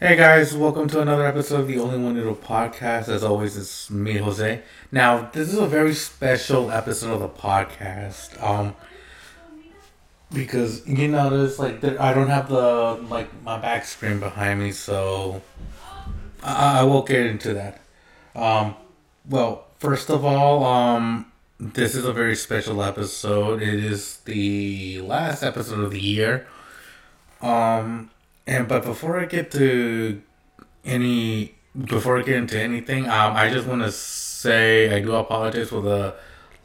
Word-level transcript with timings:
Hey 0.00 0.16
guys, 0.16 0.56
welcome 0.56 0.88
to 0.88 1.00
another 1.00 1.24
episode 1.24 1.60
of 1.60 1.68
the 1.68 1.78
Only 1.78 1.98
One 1.98 2.16
Little 2.16 2.34
Podcast. 2.34 3.08
As 3.08 3.22
always, 3.22 3.56
it's 3.56 3.88
me, 3.90 4.16
Jose. 4.16 4.60
Now, 4.90 5.30
this 5.32 5.52
is 5.52 5.56
a 5.56 5.68
very 5.68 5.94
special 5.94 6.72
episode 6.72 7.12
of 7.12 7.20
the 7.20 7.28
podcast. 7.28 8.42
Um, 8.42 8.74
because 10.32 10.84
you 10.88 11.06
notice, 11.06 11.60
like, 11.60 11.82
I 11.84 12.12
don't 12.12 12.26
have 12.26 12.48
the 12.48 13.04
like 13.08 13.28
my 13.44 13.56
back 13.56 13.84
screen 13.84 14.18
behind 14.18 14.58
me, 14.58 14.72
so 14.72 15.42
I, 16.42 16.80
I 16.80 16.82
will 16.82 17.02
get 17.02 17.24
into 17.26 17.54
that. 17.54 17.80
Um, 18.34 18.74
well, 19.30 19.68
first 19.78 20.10
of 20.10 20.24
all, 20.24 20.64
um, 20.64 21.30
this 21.60 21.94
is 21.94 22.04
a 22.04 22.12
very 22.12 22.34
special 22.34 22.82
episode. 22.82 23.62
It 23.62 23.82
is 23.82 24.16
the 24.24 25.00
last 25.02 25.44
episode 25.44 25.84
of 25.84 25.92
the 25.92 26.00
year. 26.00 26.48
Um, 27.40 28.10
and 28.46 28.68
but 28.68 28.84
before 28.84 29.18
I 29.18 29.24
get 29.24 29.50
to 29.52 30.22
any, 30.84 31.54
before 31.76 32.18
I 32.18 32.22
get 32.22 32.36
into 32.36 32.60
anything, 32.60 33.04
um, 33.06 33.34
I 33.36 33.50
just 33.50 33.66
want 33.66 33.82
to 33.82 33.92
say 33.92 34.94
I 34.94 35.00
do 35.00 35.14
apologize 35.14 35.70
for 35.70 35.80
the 35.80 36.14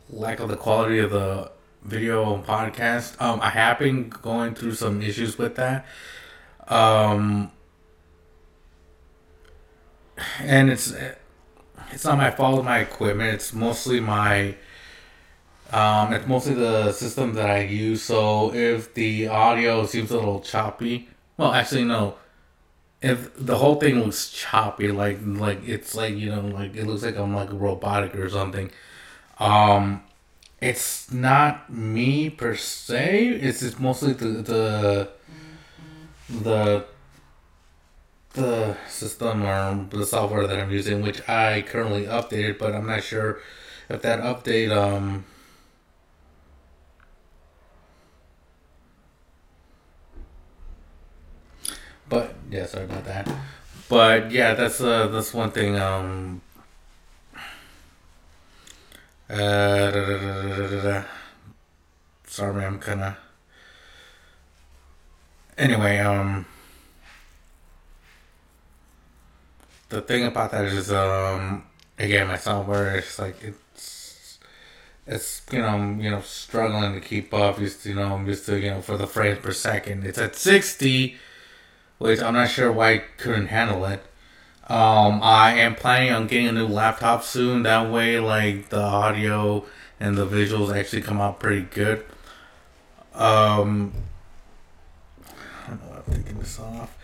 lack 0.09 0.39
of 0.39 0.49
the 0.49 0.57
quality 0.57 0.99
of 0.99 1.11
the 1.11 1.51
video 1.83 2.33
and 2.33 2.45
podcast. 2.45 3.19
Um, 3.21 3.39
I 3.41 3.49
have 3.49 3.79
been 3.79 4.09
going 4.09 4.55
through 4.55 4.73
some 4.73 5.01
issues 5.01 5.37
with 5.37 5.55
that. 5.55 5.85
Um, 6.67 7.51
and 10.39 10.69
it's 10.69 10.93
it's 11.91 12.05
not 12.05 12.17
my 12.17 12.31
fault. 12.31 12.63
My 12.65 12.79
equipment. 12.79 13.33
It's 13.33 13.53
mostly 13.53 13.99
my 13.99 14.55
um, 15.71 16.13
it's 16.13 16.27
mostly 16.27 16.55
the 16.55 16.91
system 16.91 17.33
that 17.35 17.49
I 17.49 17.61
use. 17.61 18.03
So 18.03 18.53
if 18.53 18.93
the 18.93 19.27
audio 19.27 19.85
seems 19.85 20.11
a 20.11 20.15
little 20.15 20.41
choppy, 20.41 21.09
well, 21.39 21.53
actually 21.53 21.85
no. 21.85 22.15
If 23.01 23.33
the 23.37 23.57
whole 23.57 23.75
thing 23.75 24.01
looks 24.01 24.29
choppy, 24.29 24.91
like 24.91 25.19
like 25.23 25.65
it's 25.65 25.95
like 25.95 26.15
you 26.15 26.29
know 26.29 26.41
like 26.41 26.75
it 26.75 26.85
looks 26.85 27.01
like 27.03 27.15
I'm 27.15 27.33
like 27.33 27.49
robotic 27.53 28.13
or 28.15 28.29
something. 28.29 28.69
Um, 29.39 30.03
it's 30.61 31.09
not 31.09 31.71
me 31.71 32.29
per 32.29 32.55
se. 32.55 33.29
It's 33.29 33.61
just 33.61 33.79
mostly 33.79 34.11
the 34.11 34.25
the 34.25 35.09
the 36.29 36.85
the 38.33 38.77
system 38.89 39.43
or 39.43 39.87
the 39.89 40.05
software 40.05 40.45
that 40.45 40.59
I'm 40.59 40.71
using, 40.71 41.01
which 41.01 41.27
I 41.29 41.61
currently 41.61 42.03
updated, 42.05 42.59
but 42.59 42.75
I'm 42.75 42.87
not 42.87 43.03
sure 43.03 43.39
if 43.89 44.01
that 44.01 44.19
update 44.19 44.75
um 44.75 45.23
But 52.09 52.33
yeah, 52.49 52.65
sorry 52.65 52.85
about 52.85 53.05
that. 53.05 53.29
But 53.87 54.31
yeah, 54.31 54.55
that's 54.55 54.81
uh 54.81 55.07
that's 55.07 55.33
one 55.33 55.51
thing. 55.51 55.77
Um. 55.77 56.41
Uh, 59.29 61.03
sorry, 62.25 62.65
I'm 62.65 62.79
kind 62.79 63.01
of. 63.01 63.15
Anyway, 65.57 65.99
um. 65.99 66.45
The 69.89 70.01
thing 70.01 70.25
about 70.25 70.51
that 70.51 70.65
is, 70.65 70.91
um, 70.91 71.63
again, 71.97 72.27
my 72.27 72.37
software 72.37 72.97
is 72.97 73.17
like 73.17 73.43
it's, 73.43 74.37
it's 75.07 75.41
you 75.51 75.59
know, 75.59 75.97
you 75.99 76.11
know, 76.11 76.21
struggling 76.21 76.93
to 76.93 76.99
keep 76.99 77.33
up. 77.33 77.59
Used 77.59 77.81
to, 77.83 77.89
you 77.89 77.95
know, 77.95 78.13
I'm 78.13 78.27
used 78.27 78.45
to, 78.45 78.59
you 78.59 78.69
know, 78.69 78.81
for 78.81 78.97
the 78.97 79.07
frames 79.07 79.39
per 79.39 79.51
second, 79.51 80.05
it's 80.05 80.19
at 80.19 80.35
sixty 80.35 81.17
which 81.99 82.21
I'm 82.21 82.33
not 82.33 82.49
sure 82.49 82.71
why 82.71 82.93
I 82.93 82.97
couldn't 83.17 83.47
handle 83.47 83.85
it. 83.85 84.01
Um, 84.67 85.19
I 85.21 85.53
am 85.53 85.75
planning 85.75 86.11
on 86.11 86.27
getting 86.27 86.47
a 86.47 86.51
new 86.51 86.67
laptop 86.67 87.23
soon. 87.23 87.63
That 87.63 87.91
way, 87.91 88.19
like 88.19 88.69
the 88.69 88.81
audio 88.81 89.65
and 89.99 90.17
the 90.17 90.25
visuals 90.25 90.75
actually 90.75 91.01
come 91.01 91.19
out 91.19 91.39
pretty 91.39 91.63
good. 91.63 92.05
Um, 93.13 93.93
I 95.27 95.69
don't 95.69 95.81
know. 95.81 96.03
I'm 96.07 96.13
taking 96.23 96.39
this 96.39 96.59
off, 96.59 96.97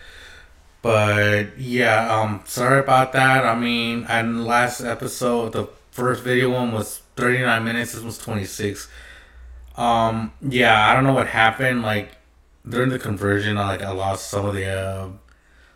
but 0.82 1.58
yeah. 1.60 2.16
Um, 2.16 2.42
sorry 2.46 2.80
about 2.80 3.12
that. 3.14 3.46
I 3.46 3.58
mean, 3.60 4.06
and 4.08 4.46
last 4.46 4.82
episode, 4.82 5.54
the 5.54 5.68
first 5.92 6.24
video 6.24 6.52
one 6.52 6.72
was 6.72 7.02
39 7.16 7.64
minutes. 7.64 7.94
This 7.94 8.04
was 8.04 8.18
26. 8.20 8.88
Um, 9.76 10.32
yeah. 10.42 10.90
I 10.90 10.94
don't 10.94 11.04
know 11.04 11.14
what 11.14 11.28
happened. 11.28 11.82
Like 11.82 12.16
during 12.68 12.90
the 12.90 13.00
conversion, 13.00 13.58
I 13.58 13.68
like 13.68 13.82
I 13.82 13.92
lost 13.92 14.30
some 14.30 14.46
of 14.46 14.56
the 14.56 14.68
uh, 14.68 15.10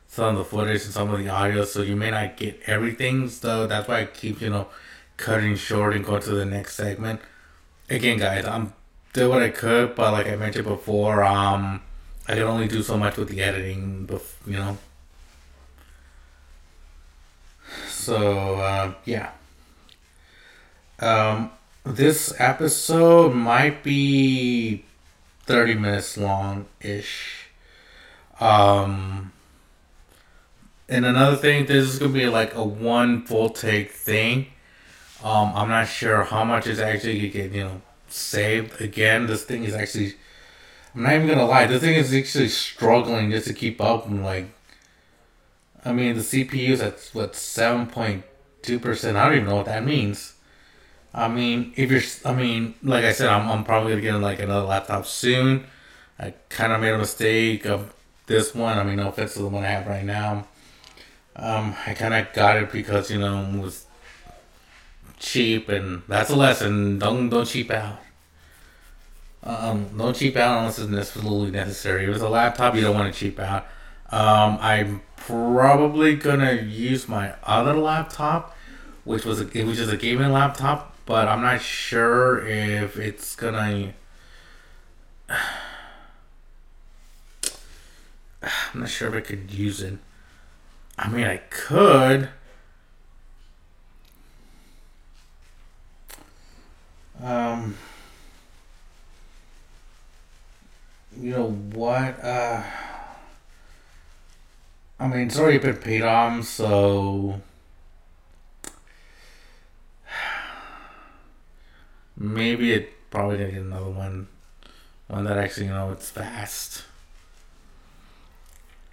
some 0.07 0.35
of 0.35 0.37
the 0.37 0.45
footage 0.45 0.83
and 0.83 0.93
some 0.93 1.09
of 1.11 1.19
the 1.19 1.29
audio, 1.29 1.63
so 1.65 1.81
you 1.81 1.95
may 1.95 2.11
not 2.11 2.37
get 2.37 2.59
everything. 2.65 3.29
So 3.29 3.67
that's 3.67 3.87
why 3.87 4.01
I 4.01 4.05
keep 4.05 4.41
you 4.41 4.49
know 4.49 4.67
cutting 5.17 5.55
short 5.55 5.95
and 5.95 6.03
go 6.05 6.19
to 6.19 6.29
the 6.31 6.45
next 6.45 6.75
segment. 6.75 7.21
Again, 7.89 8.19
guys, 8.19 8.45
I'm 8.45 8.73
did 9.13 9.27
what 9.27 9.41
I 9.41 9.49
could, 9.49 9.95
but 9.95 10.11
like 10.13 10.27
I 10.27 10.35
mentioned 10.35 10.65
before, 10.65 11.23
um, 11.23 11.81
I 12.27 12.33
can 12.33 12.43
only 12.43 12.67
do 12.67 12.83
so 12.83 12.97
much 12.97 13.17
with 13.17 13.29
the 13.29 13.41
editing, 13.41 14.07
you 14.45 14.57
know. 14.57 14.77
So 17.87 18.55
uh, 18.55 18.93
yeah. 19.05 19.31
Um, 20.99 21.51
this 21.85 22.33
episode 22.39 23.33
might 23.33 23.83
be 23.83 24.83
30 25.49 25.73
minutes 25.73 26.15
long 26.15 26.67
ish. 26.79 27.47
Um, 28.39 29.33
and 30.87 31.07
another 31.07 31.35
thing, 31.35 31.65
this 31.65 31.89
is 31.89 31.97
gonna 31.97 32.13
be 32.13 32.27
like 32.27 32.53
a 32.53 32.63
one 32.63 33.25
full 33.25 33.49
take 33.49 33.91
thing. 33.91 34.45
Um, 35.23 35.51
I'm 35.55 35.69
not 35.69 35.87
sure 35.87 36.23
how 36.23 36.43
much 36.43 36.67
is 36.67 36.79
actually 36.79 37.15
gonna 37.15 37.33
get 37.33 37.51
you 37.51 37.63
know 37.63 37.81
saved. 38.09 38.79
Again, 38.79 39.25
this 39.25 39.43
thing 39.43 39.63
is 39.63 39.73
actually. 39.73 40.13
I'm 40.93 41.01
not 41.01 41.13
even 41.13 41.27
gonna 41.27 41.45
lie. 41.45 41.65
This 41.65 41.81
thing 41.81 41.95
is 41.95 42.13
actually 42.13 42.49
struggling 42.49 43.31
just 43.31 43.47
to 43.47 43.53
keep 43.53 43.81
up. 43.81 44.05
And 44.05 44.23
like, 44.23 44.49
I 45.83 45.93
mean, 45.93 46.15
the 46.15 46.21
CPU 46.21 46.69
is 46.69 46.81
at 46.81 47.09
what 47.13 47.35
seven 47.35 47.87
point 47.87 48.23
two 48.61 48.77
percent. 48.77 49.17
I 49.17 49.25
don't 49.25 49.37
even 49.37 49.49
know 49.49 49.55
what 49.55 49.65
that 49.65 49.83
means. 49.83 50.35
I 51.13 51.27
mean, 51.27 51.73
if 51.75 51.89
you're, 51.91 52.01
I 52.25 52.35
mean, 52.35 52.75
like 52.83 53.03
I 53.03 53.11
said, 53.11 53.29
I'm, 53.29 53.49
I'm 53.49 53.63
probably 53.63 53.91
gonna 53.91 54.01
get 54.01 54.15
like 54.15 54.39
another 54.39 54.65
laptop 54.65 55.05
soon. 55.05 55.65
I 56.19 56.33
kind 56.49 56.71
of 56.71 56.81
made 56.81 56.91
a 56.91 56.97
mistake 56.97 57.65
of 57.65 57.93
this 58.27 58.53
one. 58.53 58.77
I 58.77 58.83
mean, 58.83 58.97
no 58.97 59.09
offense 59.09 59.33
to 59.33 59.39
the 59.39 59.47
one 59.47 59.63
I 59.63 59.67
have 59.67 59.87
right 59.87 60.05
now. 60.05 60.47
Um, 61.35 61.75
I 61.87 61.93
kind 61.93 62.13
of 62.13 62.31
got 62.33 62.57
it 62.57 62.71
because 62.71 63.09
you 63.09 63.17
know 63.17 63.41
it 63.41 63.59
was 63.59 63.85
cheap, 65.17 65.69
and 65.69 66.03
that's 66.07 66.29
a 66.29 66.35
lesson. 66.35 66.99
Don't 66.99 67.29
don't 67.29 67.45
cheap 67.45 67.71
out. 67.71 67.99
Um, 69.41 69.97
don't 69.97 70.15
cheap 70.15 70.35
out 70.35 70.59
unless 70.59 70.79
it's 70.79 70.93
absolutely 70.93 71.51
necessary. 71.51 72.03
If 72.03 72.15
it's 72.15 72.21
a 72.21 72.29
laptop, 72.29 72.75
you 72.75 72.81
don't 72.81 72.95
want 72.95 73.11
to 73.13 73.19
cheap 73.19 73.39
out. 73.39 73.65
Um, 74.11 74.57
I'm 74.61 75.01
probably 75.15 76.15
gonna 76.15 76.53
use 76.53 77.07
my 77.07 77.33
other 77.43 77.73
laptop, 77.73 78.55
which 79.05 79.25
was 79.25 79.39
a, 79.39 79.45
which 79.45 79.79
is 79.79 79.91
a 79.91 79.97
gaming 79.97 80.31
laptop 80.31 80.88
but 81.09 81.27
I'm 81.27 81.41
not 81.41 81.59
sure 81.59 82.47
if 82.47 82.95
it's 82.99 83.35
gonna. 83.35 83.93
I'm 88.43 88.81
not 88.81 88.89
sure 88.89 89.07
if 89.07 89.15
I 89.15 89.21
could 89.21 89.49
use 89.51 89.81
it. 89.81 89.97
I 90.99 91.09
mean, 91.09 91.25
I 91.25 91.37
could. 91.37 92.29
Um, 97.23 97.75
you 101.19 101.31
know 101.31 101.49
what? 101.49 102.23
Uh, 102.23 102.61
I 104.99 105.07
mean, 105.07 105.21
it's 105.21 105.39
already 105.39 105.57
been 105.57 105.77
paid 105.77 106.03
on, 106.03 106.43
so 106.43 107.41
maybe 112.19 112.73
it 112.73 113.09
probably 113.09 113.37
gonna 113.37 113.51
get 113.51 113.61
another 113.61 113.89
one, 113.89 114.27
one 115.07 115.23
that 115.23 115.37
actually 115.37 115.67
you 115.67 115.71
know 115.71 115.91
it's 115.91 116.11
fast 116.11 116.83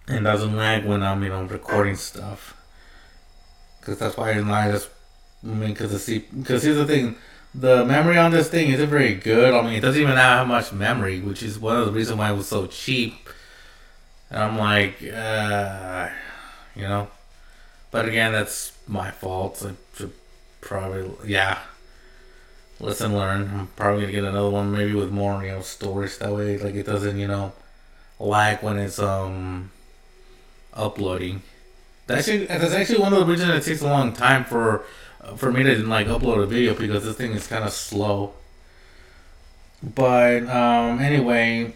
and 0.08 0.24
doesn't 0.24 0.56
lag 0.56 0.84
when 0.84 1.02
I'm 1.02 1.22
you 1.22 1.28
know 1.28 1.44
recording 1.44 1.96
stuff. 1.96 2.54
Cause 3.82 3.98
that's 3.98 4.16
why 4.16 4.32
I 4.32 4.70
just 4.70 4.88
I 5.44 5.48
mean, 5.48 5.74
cause 5.74 5.92
the 5.92 5.98
see, 5.98 6.20
cause 6.44 6.62
here's 6.62 6.76
the 6.76 6.86
thing, 6.86 7.16
the 7.54 7.84
memory 7.84 8.18
on 8.18 8.30
this 8.30 8.48
thing 8.48 8.70
isn't 8.70 8.88
very 8.88 9.14
good. 9.14 9.54
I 9.54 9.62
mean, 9.62 9.74
it 9.74 9.80
doesn't 9.80 10.00
even 10.00 10.16
have 10.16 10.46
much 10.46 10.72
memory, 10.72 11.20
which 11.20 11.42
is 11.42 11.58
one 11.58 11.76
of 11.76 11.86
the 11.86 11.92
reasons 11.92 12.18
why 12.18 12.30
it 12.30 12.36
was 12.36 12.48
so 12.48 12.66
cheap. 12.66 13.28
And 14.30 14.42
I'm 14.42 14.58
like, 14.58 14.96
uh, 15.02 16.08
you 16.74 16.82
know, 16.82 17.08
but 17.92 18.08
again, 18.08 18.32
that's 18.32 18.72
my 18.88 19.12
fault. 19.12 19.64
I 19.64 19.74
should 19.96 20.12
probably, 20.60 21.10
yeah 21.24 21.58
listen, 22.80 23.16
learn. 23.16 23.50
I'm 23.54 23.66
probably 23.76 24.02
gonna 24.02 24.12
get 24.12 24.24
another 24.24 24.50
one, 24.50 24.72
maybe 24.72 24.94
with 24.94 25.10
more, 25.10 25.42
you 25.44 25.52
know, 25.52 25.60
stories. 25.60 26.18
That 26.18 26.32
way, 26.32 26.58
like 26.58 26.74
it 26.74 26.86
doesn't, 26.86 27.18
you 27.18 27.28
know, 27.28 27.52
lag 28.18 28.62
when 28.62 28.78
it's 28.78 28.98
um 28.98 29.70
uploading. 30.74 31.42
That's 32.06 32.28
actually 32.28 32.46
that's 32.46 32.72
actually 32.72 33.00
one 33.00 33.12
of 33.12 33.20
the 33.20 33.26
reasons 33.26 33.50
it 33.50 33.68
takes 33.68 33.82
a 33.82 33.86
long 33.88 34.12
time 34.12 34.44
for 34.44 34.84
for 35.36 35.50
me 35.50 35.62
to 35.64 35.76
like 35.86 36.06
upload 36.06 36.42
a 36.42 36.46
video 36.46 36.74
because 36.74 37.04
this 37.04 37.16
thing 37.16 37.32
is 37.32 37.46
kind 37.46 37.64
of 37.64 37.72
slow. 37.72 38.34
But 39.82 40.44
um, 40.48 41.00
anyway, 41.00 41.74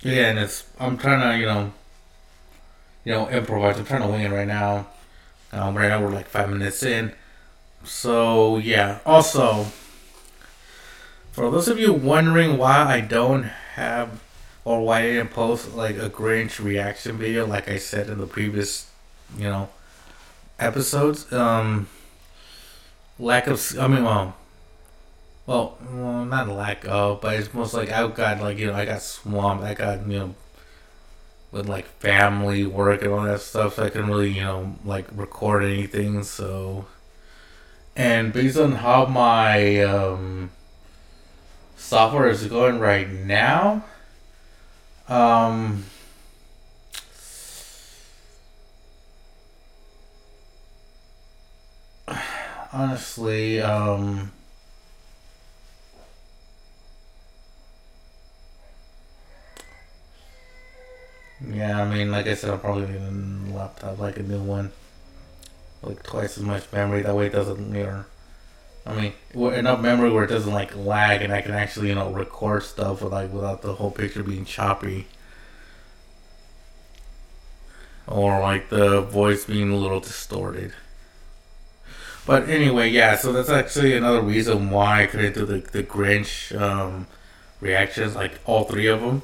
yeah, 0.00 0.30
and 0.30 0.38
it's 0.38 0.64
I'm 0.78 0.96
trying 0.96 1.20
to 1.20 1.38
you 1.38 1.46
know 1.46 1.72
you 3.04 3.12
know 3.12 3.28
improvise. 3.28 3.78
I'm 3.78 3.84
trying 3.84 4.02
to 4.02 4.08
wing 4.08 4.22
it 4.22 4.30
right 4.30 4.48
now. 4.48 4.86
Um, 5.52 5.76
right 5.76 5.88
now 5.88 6.00
we're 6.00 6.10
like 6.10 6.28
five 6.28 6.48
minutes 6.48 6.82
in. 6.82 7.12
So 7.84 8.58
yeah. 8.58 9.00
Also, 9.04 9.66
for 11.32 11.50
those 11.50 11.68
of 11.68 11.78
you 11.78 11.92
wondering 11.92 12.58
why 12.58 12.94
I 12.94 13.00
don't 13.00 13.44
have 13.44 14.20
or 14.64 14.84
why 14.84 15.00
I 15.00 15.02
didn't 15.02 15.30
post 15.30 15.74
like 15.74 15.96
a 15.96 16.10
Grinch 16.10 16.62
reaction 16.62 17.16
video, 17.16 17.46
like 17.46 17.68
I 17.68 17.78
said 17.78 18.08
in 18.08 18.18
the 18.18 18.26
previous, 18.26 18.90
you 19.36 19.44
know, 19.44 19.68
episodes, 20.58 21.32
um, 21.32 21.88
lack 23.18 23.46
of. 23.46 23.60
I 23.78 23.88
mean, 23.88 24.04
well, 24.04 24.36
well, 25.46 25.78
well, 25.92 26.24
not 26.24 26.48
lack 26.48 26.84
of, 26.86 27.20
but 27.20 27.36
it's 27.36 27.52
most 27.54 27.74
like 27.74 27.90
I 27.90 28.06
got 28.08 28.40
like 28.40 28.58
you 28.58 28.66
know 28.66 28.74
I 28.74 28.84
got 28.84 29.02
swamped. 29.02 29.64
I 29.64 29.74
got 29.74 30.06
you 30.06 30.18
know 30.18 30.34
with 31.52 31.68
like 31.68 31.86
family 31.98 32.66
work 32.66 33.02
and 33.02 33.12
all 33.12 33.22
that 33.22 33.40
stuff. 33.40 33.76
So 33.76 33.84
I 33.84 33.90
couldn't 33.90 34.10
really 34.10 34.30
you 34.30 34.42
know 34.42 34.76
like 34.84 35.06
record 35.12 35.64
anything. 35.64 36.22
So 36.22 36.86
and 37.96 38.32
based 38.32 38.58
on 38.58 38.72
how 38.72 39.06
my 39.06 39.80
um, 39.82 40.50
software 41.80 42.28
is 42.28 42.46
going 42.46 42.78
right 42.78 43.08
now, 43.10 43.84
um, 45.08 45.84
honestly, 52.72 53.60
um, 53.60 54.30
yeah, 61.48 61.82
I 61.82 61.88
mean, 61.88 62.10
like 62.10 62.26
I 62.26 62.34
said, 62.34 62.50
I'll 62.50 62.58
probably 62.58 62.86
need 62.86 63.00
a 63.00 63.54
laptop, 63.56 63.98
like 63.98 64.18
a 64.18 64.22
new 64.22 64.40
one 64.42 64.70
like 65.82 66.02
twice 66.02 66.36
as 66.36 66.44
much 66.44 66.70
memory. 66.72 67.02
That 67.02 67.14
way 67.16 67.26
it 67.26 67.32
doesn't, 67.32 67.74
you 67.74 67.84
know. 67.84 68.04
I 68.86 68.94
mean, 68.94 69.12
enough 69.54 69.80
memory 69.80 70.10
where 70.10 70.24
it 70.24 70.28
doesn't 70.28 70.52
like 70.52 70.74
lag, 70.76 71.22
and 71.22 71.32
I 71.32 71.42
can 71.42 71.52
actually, 71.52 71.88
you 71.88 71.94
know, 71.94 72.10
record 72.10 72.62
stuff 72.62 73.02
with 73.02 73.12
like 73.12 73.32
without 73.32 73.62
the 73.62 73.74
whole 73.74 73.90
picture 73.90 74.22
being 74.22 74.44
choppy, 74.44 75.06
or 78.06 78.40
like 78.40 78.68
the 78.70 79.00
voice 79.02 79.44
being 79.44 79.70
a 79.70 79.76
little 79.76 80.00
distorted. 80.00 80.72
But 82.26 82.48
anyway, 82.48 82.90
yeah. 82.90 83.16
So 83.16 83.32
that's 83.32 83.50
actually 83.50 83.96
another 83.96 84.20
reason 84.20 84.70
why 84.70 85.02
I 85.02 85.06
couldn't 85.06 85.34
do 85.34 85.44
the 85.46 85.58
the 85.58 85.82
Grinch 85.82 86.58
um, 86.58 87.06
reactions, 87.60 88.14
like 88.14 88.38
all 88.44 88.64
three 88.64 88.86
of 88.86 89.00
them, 89.00 89.22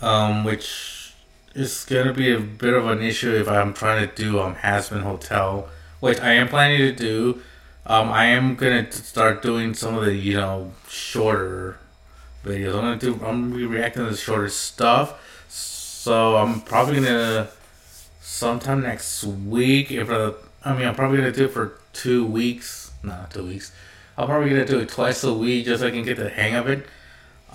um, 0.00 0.44
which 0.44 1.14
is 1.54 1.84
gonna 1.84 2.12
be 2.12 2.32
a 2.32 2.40
bit 2.40 2.74
of 2.74 2.86
an 2.88 3.02
issue 3.02 3.34
if 3.34 3.48
I'm 3.48 3.74
trying 3.74 4.08
to 4.08 4.14
do 4.14 4.40
um 4.40 4.56
Hazbin 4.56 5.02
Hotel, 5.02 5.68
which 6.00 6.20
I 6.20 6.32
am 6.34 6.48
planning 6.48 6.78
to 6.78 6.92
do. 6.92 7.42
Um, 7.84 8.10
I 8.10 8.26
am 8.26 8.54
gonna 8.54 8.90
start 8.92 9.42
doing 9.42 9.74
some 9.74 9.96
of 9.96 10.04
the 10.04 10.14
you 10.14 10.36
know 10.36 10.72
shorter 10.88 11.78
videos. 12.44 12.74
I'm 12.74 12.82
gonna 12.82 12.96
do. 12.96 13.14
I'm 13.14 13.50
gonna 13.50 13.56
be 13.56 13.66
reacting 13.66 14.04
to 14.04 14.10
the 14.10 14.16
shorter 14.16 14.48
stuff. 14.48 15.18
So 15.48 16.36
I'm 16.36 16.60
probably 16.60 16.96
gonna 16.96 17.48
sometime 18.20 18.82
next 18.82 19.24
week. 19.24 19.90
If 19.90 20.10
I, 20.10 20.32
I 20.64 20.76
mean, 20.76 20.86
I'm 20.86 20.94
probably 20.94 21.18
gonna 21.18 21.32
do 21.32 21.46
it 21.46 21.52
for 21.52 21.78
two 21.92 22.24
weeks. 22.24 22.92
Not 23.02 23.32
two 23.32 23.46
weeks. 23.46 23.72
I'm 24.16 24.26
probably 24.26 24.50
gonna 24.50 24.64
do 24.64 24.78
it 24.78 24.88
twice 24.88 25.24
a 25.24 25.34
week 25.34 25.64
just 25.64 25.80
so 25.80 25.88
I 25.88 25.90
can 25.90 26.04
get 26.04 26.18
the 26.18 26.28
hang 26.28 26.54
of 26.54 26.68
it. 26.68 26.86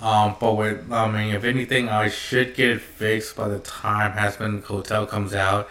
Um, 0.00 0.36
but 0.38 0.54
with, 0.54 0.92
I 0.92 1.10
mean, 1.10 1.34
if 1.34 1.44
anything, 1.44 1.88
I 1.88 2.08
should 2.08 2.54
get 2.54 2.70
it 2.70 2.80
fixed 2.80 3.34
by 3.34 3.48
the 3.48 3.58
time 3.60 4.12
Hazbin 4.12 4.62
Hotel 4.64 5.06
comes 5.06 5.34
out. 5.34 5.68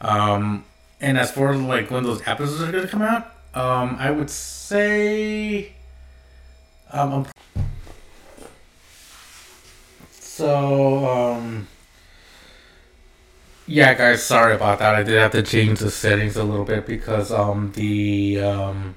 Um, 0.00 0.64
and 1.00 1.18
as 1.18 1.30
far 1.30 1.52
as 1.52 1.60
like 1.60 1.90
when 1.90 2.04
those 2.04 2.26
episodes 2.26 2.62
are 2.62 2.72
gonna 2.72 2.88
come 2.88 3.02
out, 3.02 3.30
um, 3.54 3.96
I 3.98 4.10
would 4.10 4.30
say, 4.30 5.72
um, 6.92 7.26
so 10.10 11.06
um, 11.06 11.66
yeah, 13.66 13.94
guys, 13.94 14.22
sorry 14.22 14.54
about 14.54 14.78
that. 14.80 14.94
I 14.94 15.02
did 15.02 15.18
have 15.18 15.32
to 15.32 15.42
change 15.42 15.78
the 15.80 15.90
settings 15.90 16.36
a 16.36 16.44
little 16.44 16.64
bit 16.64 16.86
because 16.86 17.30
um 17.30 17.72
the 17.72 18.40
um 18.40 18.96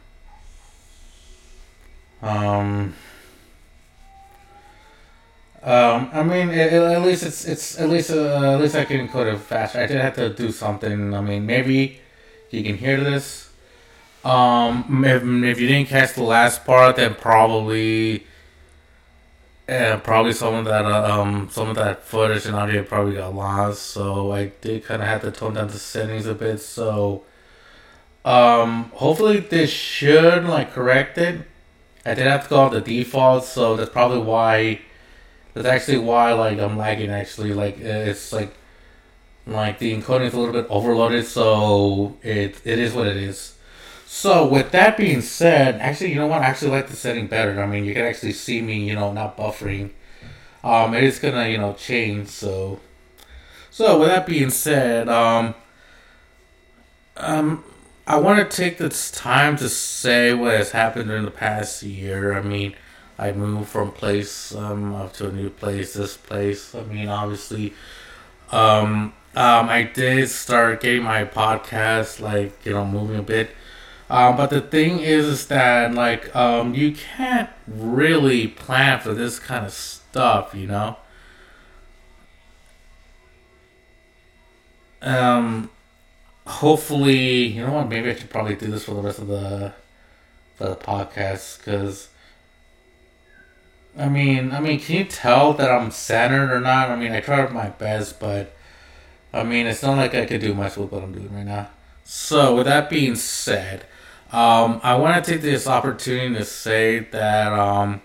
um 2.21 2.93
um, 5.63 6.09
I 6.11 6.23
mean, 6.23 6.49
it, 6.49 6.73
it, 6.73 6.81
at 6.81 7.01
least 7.03 7.23
it's 7.23 7.45
it's 7.45 7.79
at 7.79 7.89
least 7.89 8.11
uh, 8.11 8.53
at 8.53 8.59
least 8.59 8.75
I 8.75 8.83
can 8.83 9.07
encode 9.07 9.33
it 9.33 9.37
faster. 9.39 9.79
I 9.79 9.85
did 9.87 10.01
have 10.01 10.15
to 10.15 10.29
do 10.29 10.51
something. 10.51 11.13
I 11.13 11.21
mean, 11.21 11.45
maybe 11.45 11.99
you 12.51 12.63
can 12.63 12.77
hear 12.77 12.99
this. 12.99 13.42
Um, 14.23 15.03
if, 15.05 15.21
if 15.23 15.59
you 15.59 15.67
didn't 15.67 15.89
catch 15.89 16.13
the 16.13 16.23
last 16.23 16.65
part, 16.65 16.95
then 16.95 17.15
probably, 17.15 18.25
uh, 19.67 19.97
probably 19.97 20.33
some 20.33 20.53
of 20.55 20.65
that 20.65 20.85
uh, 20.85 21.21
um 21.21 21.49
some 21.49 21.69
of 21.69 21.75
that 21.75 22.03
footage 22.05 22.45
and 22.45 22.55
audio 22.55 22.83
probably 22.83 23.15
got 23.15 23.35
lost. 23.35 23.81
So 23.81 24.31
I 24.31 24.51
did 24.61 24.85
kind 24.85 25.01
of 25.01 25.07
have 25.07 25.21
to 25.21 25.31
tone 25.31 25.55
down 25.55 25.67
the 25.67 25.79
settings 25.79 26.25
a 26.25 26.35
bit. 26.35 26.59
So, 26.59 27.23
um, 28.25 28.91
hopefully 28.93 29.39
this 29.41 29.69
should 29.69 30.45
like 30.45 30.73
correct 30.73 31.17
it. 31.17 31.41
I 32.05 32.13
did 32.13 32.27
have 32.27 32.43
to 32.43 32.49
go 32.49 32.57
off 32.61 32.71
the 32.73 32.81
default, 32.81 33.45
so 33.45 33.75
that's 33.75 33.89
probably 33.91 34.19
why 34.19 34.81
that's 35.53 35.67
actually 35.67 35.99
why 35.99 36.33
like 36.33 36.59
I'm 36.59 36.77
lagging. 36.77 37.09
Actually, 37.09 37.53
like 37.53 37.79
it's 37.79 38.31
like 38.33 38.53
like 39.45 39.79
the 39.79 39.93
encoding 39.93 40.27
is 40.27 40.33
a 40.33 40.39
little 40.39 40.53
bit 40.53 40.67
overloaded, 40.69 41.25
so 41.25 42.17
it 42.23 42.61
it 42.65 42.79
is 42.79 42.93
what 42.93 43.07
it 43.07 43.17
is. 43.17 43.55
So 44.15 44.45
with 44.45 44.69
that 44.71 44.95
being 44.95 45.21
said, 45.21 45.81
actually, 45.81 46.11
you 46.11 46.17
know 46.17 46.27
what? 46.27 46.43
I 46.43 46.45
actually 46.45 46.69
like 46.69 46.87
the 46.87 46.95
setting 46.95 47.25
better. 47.25 47.59
I 47.59 47.65
mean, 47.65 47.83
you 47.83 47.95
can 47.95 48.05
actually 48.05 48.33
see 48.33 48.61
me, 48.61 48.87
you 48.87 48.93
know, 48.93 49.11
not 49.11 49.35
buffering. 49.35 49.89
Um, 50.63 50.93
it 50.93 51.03
is 51.03 51.17
gonna, 51.17 51.47
you 51.47 51.57
know, 51.57 51.73
change. 51.73 52.27
So, 52.27 52.79
so 53.71 53.99
with 53.99 54.09
that 54.09 54.27
being 54.27 54.51
said, 54.51 55.09
um, 55.09 55.55
um, 57.17 57.63
I 58.05 58.17
want 58.17 58.49
to 58.49 58.55
take 58.55 58.77
this 58.77 59.09
time 59.09 59.57
to 59.57 59.67
say 59.67 60.31
what 60.31 60.53
has 60.53 60.71
happened 60.71 61.07
during 61.07 61.25
the 61.25 61.31
past 61.31 61.81
year. 61.81 62.37
I 62.37 62.41
mean, 62.43 62.75
I 63.17 63.31
moved 63.31 63.69
from 63.69 63.91
place 63.91 64.53
um, 64.53 64.93
up 64.93 65.13
to 65.13 65.29
a 65.29 65.31
new 65.31 65.49
place. 65.49 65.95
This 65.95 66.17
place, 66.17 66.75
I 66.75 66.83
mean, 66.83 67.09
obviously, 67.09 67.73
um, 68.51 69.13
um, 69.35 69.69
I 69.69 69.81
did 69.91 70.29
start 70.29 70.81
getting 70.81 71.01
my 71.01 71.25
podcast, 71.25 72.19
like 72.19 72.63
you 72.63 72.73
know, 72.73 72.85
moving 72.85 73.17
a 73.17 73.23
bit. 73.23 73.49
Um, 74.13 74.37
but 74.37 74.51
the 74.51 74.61
thing 74.61 74.99
is, 74.99 75.25
is 75.25 75.47
that 75.47 75.91
like 75.95 76.35
um, 76.35 76.75
you 76.75 76.91
can't 76.91 77.49
really 77.65 78.47
plan 78.47 78.99
for 78.99 79.11
this 79.11 79.39
kind 79.39 79.65
of 79.65 79.73
stuff, 79.73 80.53
you 80.53 80.67
know. 80.67 80.97
Um, 85.01 85.71
hopefully, 86.45 87.45
you 87.47 87.65
know 87.65 87.73
what? 87.73 87.89
Maybe 87.89 88.11
I 88.11 88.13
should 88.13 88.29
probably 88.29 88.53
do 88.53 88.67
this 88.67 88.83
for 88.85 88.93
the 88.93 89.01
rest 89.01 89.17
of 89.17 89.29
the 89.29 89.73
for 90.57 90.69
the 90.69 90.75
podcast 90.75 91.57
because 91.57 92.09
I 93.97 94.09
mean, 94.09 94.51
I 94.51 94.59
mean, 94.59 94.79
can 94.79 94.95
you 94.95 95.05
tell 95.05 95.53
that 95.53 95.71
I'm 95.71 95.89
centered 95.89 96.51
or 96.51 96.61
not? 96.61 96.91
I 96.91 96.95
mean, 96.95 97.13
I 97.13 97.19
tried 97.19 97.51
my 97.51 97.69
best, 97.69 98.19
but 98.19 98.55
I 99.33 99.41
mean, 99.41 99.65
it's 99.65 99.81
not 99.81 99.97
like 99.97 100.13
I 100.13 100.27
could 100.27 100.41
do 100.41 100.53
much 100.53 100.77
with 100.77 100.91
what 100.91 101.01
I'm 101.01 101.13
doing 101.13 101.33
right 101.33 101.47
now. 101.47 101.69
So, 102.03 102.55
with 102.57 102.67
that 102.67 102.91
being 102.91 103.15
said, 103.15 103.87
um, 104.33 104.81
I 104.81 104.95
want 104.95 105.23
to 105.23 105.31
take 105.31 105.41
this 105.41 105.67
opportunity 105.67 106.33
to 106.33 106.43
say 106.43 106.97
that, 106.99 107.53
um, 107.53 108.01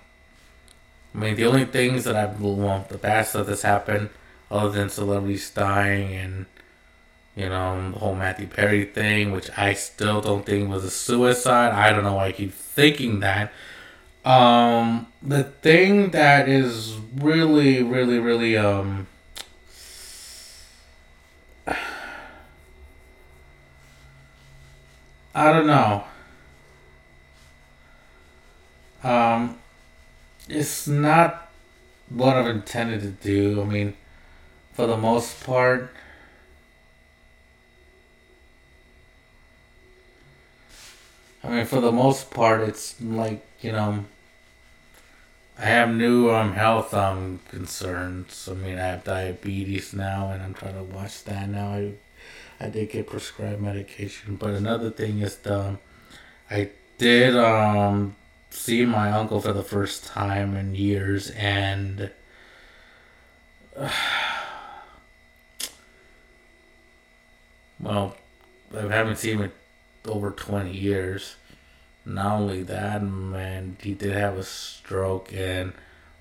I 1.14 1.18
mean, 1.18 1.36
the 1.36 1.46
only 1.46 1.64
things 1.64 2.04
that 2.04 2.16
I've, 2.16 2.38
well, 2.38 2.84
the 2.90 2.98
bad 2.98 3.26
stuff 3.26 3.46
that's 3.46 3.62
happened, 3.62 4.10
other 4.50 4.68
than 4.68 4.90
celebrities 4.90 5.48
dying 5.48 6.12
and, 6.14 6.44
you 7.34 7.48
know, 7.48 7.92
the 7.92 7.98
whole 7.98 8.14
Matthew 8.14 8.46
Perry 8.46 8.84
thing, 8.84 9.32
which 9.32 9.48
I 9.56 9.72
still 9.72 10.20
don't 10.20 10.44
think 10.44 10.68
was 10.68 10.84
a 10.84 10.90
suicide. 10.90 11.72
I 11.72 11.92
don't 11.92 12.04
know 12.04 12.16
why 12.16 12.26
I 12.26 12.32
keep 12.32 12.52
thinking 12.52 13.20
that. 13.20 13.50
Um, 14.22 15.06
the 15.22 15.44
thing 15.44 16.10
that 16.10 16.46
is 16.46 16.94
really, 17.16 17.82
really, 17.82 18.18
really, 18.18 18.54
um, 18.58 19.06
I 25.34 25.52
don't 25.52 25.66
know. 25.66 26.04
Um, 29.02 29.58
it's 30.48 30.88
not 30.88 31.50
what 32.08 32.36
I've 32.36 32.46
intended 32.46 33.00
to 33.02 33.08
do. 33.08 33.62
I 33.62 33.64
mean, 33.64 33.94
for 34.72 34.86
the 34.86 34.96
most 34.96 35.44
part, 35.44 35.90
I 41.42 41.48
mean, 41.48 41.66
for 41.66 41.80
the 41.80 41.92
most 41.92 42.30
part, 42.30 42.60
it's 42.62 43.00
like, 43.00 43.44
you 43.60 43.72
know, 43.72 44.04
I 45.58 45.64
have 45.64 45.90
new 45.90 46.30
um, 46.30 46.52
health 46.52 46.94
um, 46.94 47.40
concerns. 47.48 48.48
I 48.50 48.54
mean, 48.54 48.78
I 48.78 48.86
have 48.86 49.04
diabetes 49.04 49.92
now, 49.92 50.30
and 50.30 50.42
I'm 50.42 50.54
trying 50.54 50.74
to 50.74 50.82
watch 50.82 51.24
that 51.24 51.48
now. 51.48 51.74
I, 51.74 51.92
I 52.60 52.68
did 52.68 52.90
get 52.90 53.06
prescribed 53.06 53.60
medication, 53.60 54.36
but 54.36 54.50
another 54.50 54.90
thing 54.90 55.20
is 55.20 55.36
the, 55.36 55.78
I 56.50 56.70
did 56.98 57.36
um, 57.36 58.16
see 58.50 58.84
my 58.84 59.10
uncle 59.10 59.40
for 59.40 59.52
the 59.52 59.62
first 59.62 60.06
time 60.06 60.56
in 60.56 60.74
years, 60.74 61.30
and. 61.30 62.10
Well, 67.80 68.16
I 68.76 68.80
haven't 68.88 69.18
seen 69.18 69.38
him 69.38 69.52
over 70.04 70.30
20 70.30 70.76
years. 70.76 71.36
Not 72.04 72.40
only 72.40 72.62
that, 72.64 73.02
man, 73.02 73.76
he 73.80 73.94
did 73.94 74.16
have 74.16 74.36
a 74.36 74.42
stroke, 74.42 75.32
and 75.32 75.72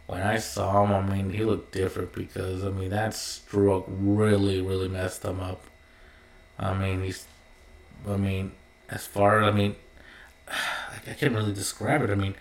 when 0.06 0.22
I 0.22 0.38
saw 0.38 0.84
him, 0.84 0.94
I 0.94 1.02
mean, 1.02 1.32
he 1.32 1.44
looked 1.44 1.74
different 1.74 2.14
because, 2.14 2.64
I 2.64 2.70
mean, 2.70 2.90
that 2.90 3.14
stroke 3.14 3.86
really, 3.88 4.62
really 4.62 4.88
messed 4.88 5.24
him 5.24 5.40
up. 5.40 5.64
I 6.60 6.74
mean, 6.74 7.04
he's, 7.04 7.26
I 8.08 8.18
mean, 8.18 8.52
as 8.90 9.06
far, 9.06 9.44
I 9.44 9.52
mean, 9.52 9.76
I 11.10 11.14
can't 11.14 11.34
really 11.34 11.54
describe 11.54 12.02
it. 12.04 12.10
I 12.10 12.16
mean, 12.16 12.36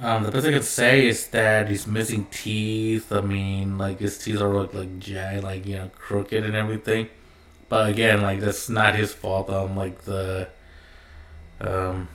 um, 0.00 0.24
the 0.24 0.30
best 0.30 0.46
I 0.46 0.52
can 0.52 0.62
say 0.62 1.06
is 1.06 1.28
that 1.28 1.68
he's 1.68 1.86
missing 1.86 2.26
teeth. 2.30 3.12
I 3.12 3.20
mean, 3.20 3.78
like 3.78 4.00
his 4.00 4.18
teeth 4.18 4.40
are 4.40 4.48
like 4.52 4.74
like 4.74 4.98
jagged, 4.98 5.44
like 5.44 5.66
you 5.66 5.76
know, 5.76 5.90
crooked 5.96 6.44
and 6.44 6.54
everything. 6.54 7.08
But 7.68 7.90
again, 7.90 8.22
like 8.22 8.40
that's 8.40 8.68
not 8.68 8.94
his 8.96 9.12
fault. 9.12 9.50
Um, 9.50 9.76
like 9.76 10.02
the 10.02 10.48
um, 11.60 12.08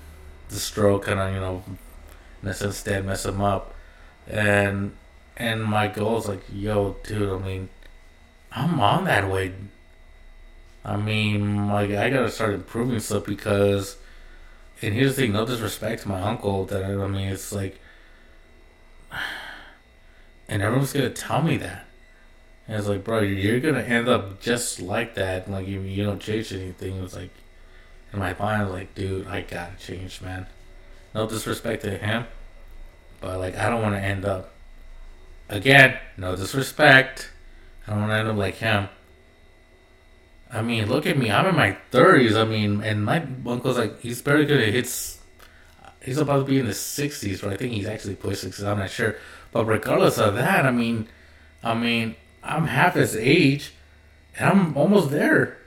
the 0.50 0.56
stroke 0.56 1.06
kind 1.06 1.20
of 1.20 1.34
you 1.34 1.40
know, 1.40 1.64
in 2.44 2.50
a 2.50 2.54
sense, 2.54 2.84
did 2.84 3.06
mess 3.06 3.26
him 3.26 3.42
up, 3.42 3.74
and 4.28 4.96
and 5.38 5.64
my 5.64 5.88
goal 5.88 6.18
is 6.18 6.28
like, 6.28 6.44
yo, 6.54 6.98
dude. 7.04 7.30
I 7.42 7.46
mean, 7.46 7.70
I'm 8.52 8.80
on 8.80 9.06
that 9.06 9.30
way. 9.30 9.54
I 10.84 10.98
mean, 10.98 11.68
like 11.70 11.92
I 11.92 12.10
gotta 12.10 12.32
start 12.32 12.54
improving 12.54 13.00
stuff 13.00 13.26
because. 13.26 13.98
And 14.82 14.94
here's 14.94 15.16
the 15.16 15.24
thing: 15.24 15.34
no 15.34 15.46
disrespect 15.46 16.04
to 16.04 16.10
my 16.10 16.22
uncle. 16.22 16.66
That 16.66 16.84
I 16.84 17.08
mean, 17.08 17.28
it's 17.28 17.52
like, 17.52 17.80
and 20.48 20.62
everyone's 20.62 20.94
gonna 20.94 21.10
tell 21.10 21.42
me 21.42 21.58
that. 21.58 21.86
And 22.68 22.78
it's 22.78 22.88
like, 22.88 23.04
bro, 23.04 23.22
you're 23.22 23.60
gonna 23.60 23.82
end 23.82 24.08
up 24.08 24.40
just 24.42 24.80
like 24.80 25.16
that. 25.16 25.50
Like 25.50 25.68
you, 25.68 25.82
you 25.82 26.04
don't 26.06 26.22
change 26.22 26.54
anything. 26.54 27.04
It's 27.04 27.16
like, 27.16 27.32
in 28.14 28.20
my 28.20 28.34
mind, 28.34 28.62
I 28.62 28.64
was 28.64 28.74
like, 28.74 28.96
dude, 28.96 29.28
I 29.28 29.42
gotta 29.42 29.76
change, 29.78 30.22
man. 30.22 30.48
No 31.14 31.28
disrespect 31.28 31.84
to 31.84 31.98
him, 31.98 32.26
but 33.20 33.40
like, 33.40 33.58
I 33.58 33.70
don't 33.70 33.82
want 33.82 33.96
to 33.96 34.02
end 34.02 34.24
up. 34.26 34.52
Again, 35.50 35.98
no 36.16 36.36
disrespect. 36.36 37.32
I 37.88 37.92
don't 37.92 38.02
want 38.02 38.12
to 38.12 38.18
end 38.18 38.28
up 38.30 38.38
like 38.38 38.56
him. 38.56 38.88
I 40.52 40.62
mean, 40.62 40.90
look 40.90 41.06
at 41.06 41.18
me. 41.18 41.32
I'm 41.32 41.46
in 41.46 41.56
my 41.56 41.78
thirties. 41.92 42.36
I 42.36 42.44
mean, 42.44 42.82
and 42.82 43.06
my 43.06 43.26
uncle's 43.46 43.78
like, 43.78 44.00
he's 44.02 44.22
very 44.22 44.46
good 44.46 44.62
at 44.62 44.74
hits. 44.74 45.20
He's 46.04 46.18
about 46.18 46.40
to 46.40 46.46
be 46.46 46.60
in 46.60 46.66
the 46.66 46.74
sixties, 46.74 47.42
but 47.42 47.54
I 47.54 47.58
think 47.58 47.74
he's 47.74 47.88
actually 47.88 48.16
pushed 48.16 48.42
sixties. 48.42 48.66
I'm 48.66 48.80
not 48.80 48.90
sure. 48.90 49.16
But 49.52 49.66
regardless 49.66 50.18
of 50.18 50.36
that, 50.36 50.66
I 50.66 50.72
mean, 50.72 51.08
I 51.64 51.74
mean, 51.74 52.16
I'm 52.44 52.68
half 52.68 52.96
his 52.96 53.16
age, 53.16 53.74
and 54.38 54.50
I'm 54.50 54.78
almost 54.78 55.12
there. 55.12 55.58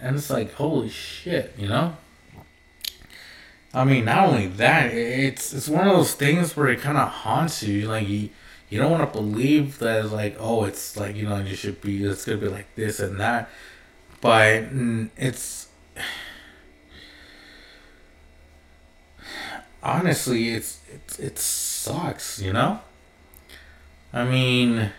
And 0.00 0.16
it's 0.16 0.30
like, 0.30 0.54
holy 0.54 0.88
shit, 0.88 1.54
you 1.58 1.68
know? 1.68 1.96
I 3.74 3.84
mean, 3.84 4.06
not 4.06 4.28
only 4.28 4.46
that, 4.46 4.92
it's 4.92 5.52
it's 5.52 5.68
one 5.68 5.86
of 5.86 5.96
those 5.96 6.14
things 6.14 6.56
where 6.56 6.68
it 6.68 6.80
kind 6.80 6.96
of 6.96 7.08
haunts 7.08 7.62
you. 7.62 7.86
Like 7.86 8.08
you, 8.08 8.30
you 8.70 8.78
don't 8.80 8.90
want 8.90 9.12
to 9.12 9.18
believe 9.18 9.78
that 9.80 10.04
it's 10.04 10.12
like, 10.12 10.36
oh, 10.38 10.64
it's 10.64 10.96
like 10.96 11.16
you 11.16 11.28
know, 11.28 11.38
you 11.38 11.54
should 11.54 11.80
be. 11.80 12.02
It's 12.04 12.24
gonna 12.24 12.38
be 12.38 12.48
like 12.48 12.74
this 12.76 12.98
and 12.98 13.20
that, 13.20 13.50
but 14.20 14.74
mm, 14.74 15.10
it's 15.16 15.68
honestly, 19.82 20.50
it's 20.50 20.80
it, 20.92 21.18
it 21.18 21.38
sucks, 21.38 22.40
you 22.40 22.52
know. 22.52 22.80
I 24.12 24.24
mean, 24.24 24.90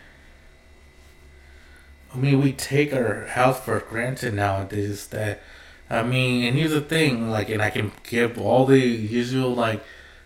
I 2.13 2.17
mean, 2.17 2.41
we 2.41 2.53
take 2.53 2.93
our 2.93 3.25
health 3.25 3.65
for 3.65 3.79
granted 3.79 4.33
nowadays. 4.33 5.07
That 5.07 5.41
I 5.89 6.03
mean, 6.03 6.45
and 6.45 6.57
here's 6.57 6.71
the 6.71 6.81
thing, 6.81 7.29
like, 7.29 7.49
and 7.49 7.61
I 7.61 7.69
can 7.69 7.91
give 8.03 8.39
all 8.39 8.65
the 8.65 8.79
usual 8.79 9.53
like 9.53 9.83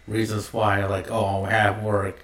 reasons 0.07 0.53
why, 0.53 0.85
like, 0.85 1.09
oh, 1.09 1.45
I 1.45 1.51
have 1.51 1.83
work. 1.83 2.19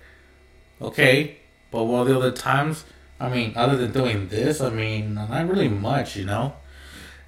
Okay, 0.82 1.38
but 1.72 1.86
what 1.86 2.06
the 2.06 2.18
other 2.18 2.32
times? 2.32 2.86
I 3.20 3.30
mean, 3.30 3.54
other 3.56 3.76
than 3.76 3.92
doing 3.92 4.30
this, 4.30 4.62
I 4.62 4.70
mean, 4.70 5.14
not 5.14 5.30
really 5.50 5.68
much, 5.68 6.16
you 6.16 6.26
know. 6.26 6.54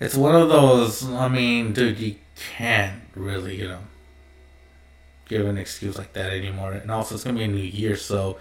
It's 0.01 0.15
one 0.15 0.35
of 0.35 0.49
those. 0.49 1.07
I 1.09 1.29
mean, 1.29 1.71
dude, 1.71 1.99
you 1.99 2.15
can't 2.35 3.03
really, 3.15 3.55
you 3.55 3.69
know, 3.69 3.81
give 5.29 5.45
an 5.45 5.57
excuse 5.57 5.97
like 5.97 6.11
that 6.13 6.33
anymore. 6.33 6.73
And 6.73 6.91
also, 6.91 7.15
it's 7.15 7.23
gonna 7.23 7.37
be 7.37 7.45
a 7.45 7.47
new 7.47 7.61
year, 7.61 7.95
so 7.95 8.37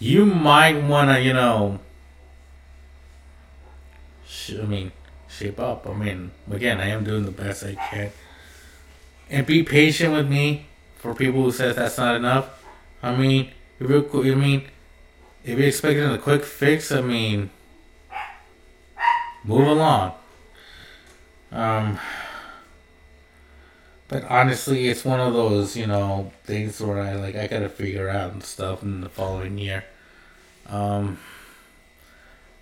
you 0.00 0.26
might 0.26 0.82
wanna, 0.82 1.20
you 1.20 1.32
know 1.32 1.78
I 4.50 4.62
mean, 4.66 4.92
shape 5.28 5.60
up. 5.60 5.86
I 5.88 5.94
mean, 5.94 6.32
again, 6.50 6.80
I 6.80 6.88
am 6.88 7.04
doing 7.04 7.24
the 7.24 7.30
best 7.30 7.64
I 7.64 7.74
can. 7.74 8.10
And 9.30 9.46
be 9.46 9.62
patient 9.62 10.12
with 10.12 10.28
me 10.28 10.66
for 10.96 11.14
people 11.14 11.42
who 11.42 11.52
says 11.52 11.76
that's 11.76 11.98
not 11.98 12.16
enough. 12.16 12.62
I 13.02 13.14
mean, 13.14 13.52
if 13.80 13.88
you're, 13.88 14.32
I 14.32 14.34
mean, 14.34 14.64
if 15.44 15.58
you're 15.58 15.68
expecting 15.68 16.04
a 16.04 16.18
quick 16.18 16.44
fix, 16.44 16.92
I 16.92 17.00
mean, 17.00 17.50
move 19.44 19.66
along. 19.66 20.12
Um, 21.54 21.98
but 24.08 24.24
honestly, 24.24 24.88
it's 24.88 25.04
one 25.04 25.20
of 25.20 25.32
those, 25.34 25.76
you 25.76 25.86
know, 25.86 26.32
things 26.44 26.80
where 26.80 27.00
I 27.00 27.14
like 27.14 27.36
I 27.36 27.46
gotta 27.46 27.68
figure 27.68 28.08
out 28.08 28.32
and 28.32 28.42
stuff 28.42 28.82
in 28.82 29.00
the 29.00 29.08
following 29.08 29.58
year. 29.58 29.84
Um. 30.68 31.18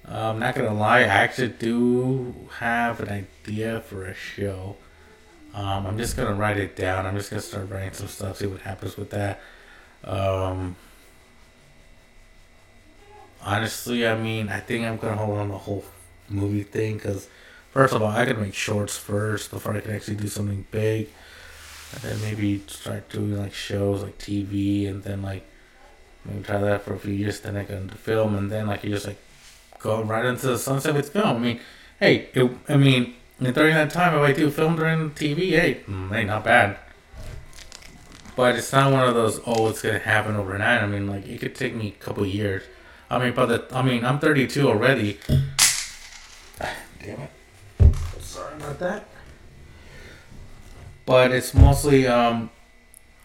I'm 0.06 0.38
not 0.38 0.54
gonna 0.54 0.74
lie, 0.74 1.00
I 1.00 1.04
actually 1.04 1.48
do 1.48 2.34
have 2.58 3.00
an 3.00 3.08
idea 3.08 3.80
for 3.82 4.04
a 4.06 4.14
show. 4.14 4.76
Um, 5.54 5.86
I'm 5.86 5.98
just 5.98 6.16
gonna 6.16 6.34
write 6.34 6.58
it 6.58 6.76
down. 6.76 7.06
I'm 7.06 7.16
just 7.16 7.30
gonna 7.30 7.42
start 7.42 7.70
writing 7.70 7.92
some 7.92 8.08
stuff, 8.08 8.38
see 8.38 8.46
what 8.46 8.62
happens 8.62 8.96
with 8.96 9.10
that. 9.10 9.40
Um, 10.04 10.76
honestly, 13.42 14.06
I 14.06 14.16
mean, 14.16 14.48
I 14.48 14.60
think 14.60 14.84
I'm 14.84 14.96
gonna 14.96 15.16
hold 15.16 15.38
on 15.38 15.48
the 15.48 15.58
whole 15.58 15.84
movie 16.28 16.62
thing 16.62 16.94
because, 16.96 17.28
first 17.72 17.94
of 17.94 18.02
all, 18.02 18.08
I 18.08 18.24
gotta 18.24 18.38
make 18.38 18.54
shorts 18.54 18.96
first 18.96 19.50
before 19.50 19.74
I 19.74 19.80
can 19.80 19.94
actually 19.94 20.16
do 20.16 20.28
something 20.28 20.66
big. 20.70 21.08
And 21.94 22.02
then 22.02 22.22
maybe 22.22 22.62
start 22.68 23.10
doing 23.10 23.38
like 23.38 23.52
shows 23.52 24.02
like 24.02 24.18
TV 24.18 24.88
and 24.88 25.02
then 25.02 25.20
like 25.22 25.44
maybe 26.24 26.42
try 26.42 26.58
that 26.58 26.82
for 26.82 26.94
a 26.94 26.98
few 26.98 27.12
years. 27.12 27.40
Then 27.40 27.56
I 27.56 27.64
can 27.64 27.88
film 27.90 28.36
and 28.36 28.50
then 28.50 28.66
like 28.66 28.84
you 28.84 28.90
just 28.90 29.06
like 29.06 29.18
go 29.78 30.02
right 30.02 30.24
into 30.24 30.46
the 30.46 30.58
sunset 30.58 30.94
with 30.94 31.12
film. 31.12 31.36
I 31.36 31.38
mean, 31.38 31.60
hey, 31.98 32.28
it, 32.34 32.50
I 32.68 32.76
mean, 32.76 33.14
during 33.40 33.74
that 33.74 33.90
time, 33.90 34.14
if 34.14 34.20
I 34.20 34.32
do 34.32 34.50
film 34.50 34.76
during 34.76 35.10
TV, 35.10 35.50
hey, 35.50 35.80
mm, 35.86 36.10
hey, 36.10 36.24
not 36.24 36.44
bad. 36.44 36.78
But 38.36 38.56
it's 38.56 38.72
not 38.72 38.92
one 38.92 39.06
of 39.06 39.14
those, 39.14 39.40
oh, 39.44 39.68
it's 39.68 39.82
gonna 39.82 39.98
happen 39.98 40.36
overnight. 40.36 40.82
I 40.82 40.86
mean, 40.86 41.06
like 41.06 41.26
it 41.26 41.40
could 41.40 41.54
take 41.54 41.74
me 41.74 41.88
a 41.88 42.04
couple 42.04 42.24
years. 42.24 42.62
I 43.10 43.18
mean, 43.18 43.34
but 43.34 43.46
the, 43.46 43.76
I 43.76 43.82
mean, 43.82 44.04
I'm 44.04 44.18
32 44.18 44.68
already. 44.68 45.18
Damn 47.02 47.20
it. 47.20 47.30
About 48.56 48.78
that. 48.78 49.08
But 51.04 51.32
it's 51.32 51.54
mostly, 51.54 52.06
um, 52.06 52.50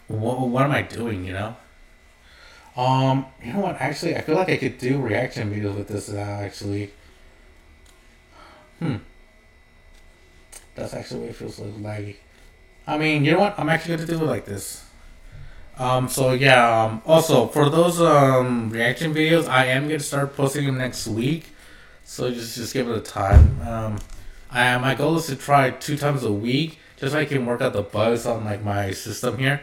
what, 0.08 0.40
what 0.40 0.64
am 0.64 0.72
I 0.72 0.82
doing? 0.82 1.24
You 1.24 1.32
know. 1.32 1.56
Um, 2.76 3.26
you 3.44 3.52
know 3.52 3.60
what? 3.60 3.76
Actually, 3.80 4.16
I 4.16 4.20
feel 4.20 4.36
like 4.36 4.48
I 4.48 4.56
could 4.56 4.78
do 4.78 5.00
reaction 5.00 5.52
videos 5.52 5.76
with 5.76 5.88
this. 5.88 6.08
Uh, 6.10 6.18
actually, 6.18 6.92
hmm, 8.78 8.96
that's 10.76 10.94
actually 10.94 11.20
what 11.20 11.30
it 11.30 11.36
feels 11.36 11.58
like 11.58 11.74
laggy. 11.74 12.16
I 12.86 12.96
mean, 12.96 13.24
you 13.24 13.32
know 13.32 13.40
what? 13.40 13.58
I'm 13.58 13.68
actually 13.68 13.96
gonna 13.96 14.06
do 14.06 14.22
it 14.22 14.26
like 14.26 14.44
this. 14.44 14.84
Um, 15.76 16.08
so 16.08 16.32
yeah. 16.32 16.84
Um, 16.84 17.02
also 17.04 17.48
for 17.48 17.68
those 17.68 18.00
um 18.00 18.70
reaction 18.70 19.12
videos, 19.12 19.48
I 19.48 19.66
am 19.66 19.88
gonna 19.88 20.00
start 20.00 20.36
posting 20.36 20.66
them 20.66 20.78
next 20.78 21.06
week. 21.08 21.46
So 22.04 22.30
just 22.30 22.54
just 22.56 22.72
give 22.72 22.88
it 22.88 22.96
a 22.96 23.00
time. 23.00 23.60
Um, 23.66 23.98
I 24.50 24.76
my 24.78 24.94
goal 24.94 25.16
is 25.16 25.26
to 25.26 25.36
try 25.36 25.70
two 25.70 25.96
times 25.96 26.24
a 26.24 26.32
week, 26.32 26.78
just 26.96 27.12
so 27.12 27.18
I 27.18 27.24
can 27.24 27.46
work 27.46 27.60
out 27.60 27.72
the 27.72 27.82
bugs 27.82 28.26
on 28.26 28.44
like 28.44 28.62
my 28.62 28.90
system 28.92 29.38
here. 29.38 29.62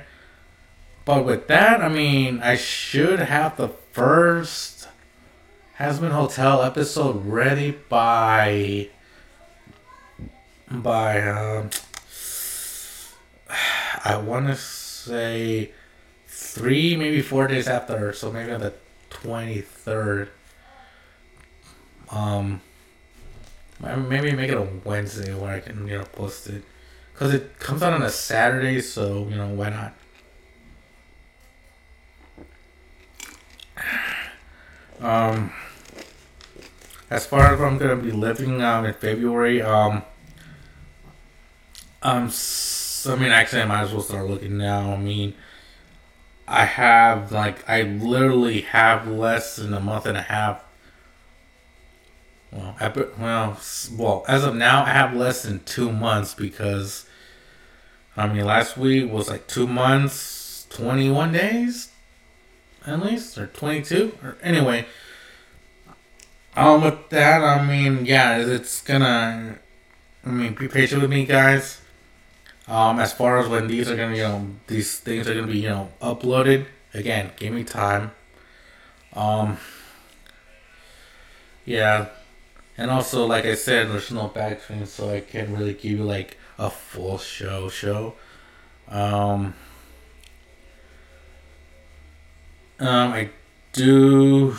But 1.05 1.25
with 1.25 1.47
that, 1.47 1.81
I 1.81 1.89
mean, 1.89 2.41
I 2.41 2.55
should 2.55 3.19
have 3.19 3.57
the 3.57 3.69
first 3.69 4.87
Hazbin 5.79 6.11
Hotel 6.11 6.61
episode 6.63 7.25
ready 7.25 7.71
by 7.71 8.89
by 10.69 11.21
um 11.21 11.69
I 14.05 14.17
want 14.17 14.47
to 14.47 14.55
say 14.55 15.71
three, 16.27 16.95
maybe 16.95 17.21
four 17.21 17.47
days 17.47 17.67
after. 17.67 18.13
So 18.13 18.31
maybe 18.31 18.51
on 18.51 18.61
the 18.61 18.73
twenty 19.09 19.61
third. 19.61 20.29
Um, 22.11 22.61
maybe 23.79 24.31
make 24.31 24.49
it 24.49 24.57
a 24.57 24.67
Wednesday 24.83 25.33
where 25.33 25.55
I 25.55 25.59
can 25.59 25.87
you 25.87 25.97
know 25.97 26.05
post 26.05 26.47
it, 26.47 26.63
cause 27.15 27.33
it 27.33 27.59
comes 27.59 27.83
out 27.83 27.93
on 27.93 28.01
a 28.01 28.09
Saturday. 28.09 28.81
So 28.81 29.27
you 29.29 29.35
know 29.35 29.49
why 29.49 29.69
not. 29.69 29.93
Um, 35.01 35.51
as 37.09 37.25
far 37.25 37.53
as 37.53 37.59
I'm 37.59 37.77
gonna 37.77 37.97
be 37.97 38.11
living 38.11 38.61
um 38.61 38.85
in 38.85 38.93
February, 38.93 39.61
um, 39.61 40.03
um, 42.01 42.31
I 43.07 43.15
mean, 43.15 43.31
actually, 43.31 43.61
I 43.61 43.65
might 43.65 43.83
as 43.83 43.93
well 43.93 44.01
start 44.01 44.27
looking 44.27 44.57
now. 44.57 44.93
I 44.93 44.97
mean, 44.97 45.33
I 46.47 46.65
have 46.65 47.31
like 47.31 47.67
I 47.69 47.81
literally 47.83 48.61
have 48.61 49.07
less 49.07 49.55
than 49.55 49.73
a 49.73 49.79
month 49.79 50.05
and 50.05 50.17
a 50.17 50.21
half. 50.21 50.64
Well, 52.55 52.73
I, 52.79 52.87
well, 53.19 53.59
well, 53.97 54.25
as 54.29 54.45
of 54.45 54.55
now, 54.55 54.83
I 54.85 54.91
have 54.91 55.13
less 55.13 55.43
than 55.43 55.61
two 55.65 55.91
months 55.91 56.33
because, 56.33 57.05
I 58.15 58.31
mean, 58.31 58.45
last 58.45 58.77
week 58.77 59.11
was 59.11 59.29
like 59.29 59.45
two 59.47 59.67
months, 59.67 60.65
twenty 60.69 61.11
one 61.11 61.33
days, 61.33 61.89
at 62.87 63.03
least, 63.03 63.37
or 63.37 63.47
twenty 63.47 63.81
two, 63.81 64.17
or 64.23 64.37
anyway. 64.41 64.85
Um, 66.55 66.81
with 66.83 67.09
that, 67.09 67.43
I 67.43 67.65
mean, 67.65 68.05
yeah, 68.05 68.37
it's 68.37 68.81
gonna. 68.81 69.59
I 70.25 70.29
mean, 70.29 70.53
be 70.53 70.69
patient 70.69 71.01
with 71.01 71.11
me, 71.11 71.25
guys. 71.25 71.81
Um, 72.69 72.99
as 72.99 73.11
far 73.11 73.37
as 73.37 73.49
when 73.49 73.67
these 73.67 73.91
are 73.91 73.97
gonna, 73.97 74.15
you 74.15 74.23
know, 74.23 74.47
these 74.67 74.97
things 74.99 75.27
are 75.27 75.35
gonna 75.35 75.47
be, 75.47 75.59
you 75.59 75.69
know, 75.69 75.89
uploaded. 76.01 76.67
Again, 76.93 77.31
give 77.35 77.51
me 77.53 77.65
time. 77.65 78.11
Um, 79.13 79.57
yeah, 81.65 82.07
and 82.77 82.91
also, 82.91 83.25
like 83.25 83.45
I 83.45 83.55
said, 83.55 83.89
there's 83.89 84.11
no 84.11 84.29
backtracking, 84.29 84.87
so 84.87 85.09
I 85.09 85.21
can't 85.21 85.49
really 85.49 85.73
give 85.73 85.91
you 85.91 86.03
like 86.03 86.37
a 86.57 86.69
full 86.69 87.17
show 87.17 87.69
show. 87.69 88.15
Um, 88.87 89.53
um, 92.79 93.13
I 93.13 93.29
do. 93.73 94.55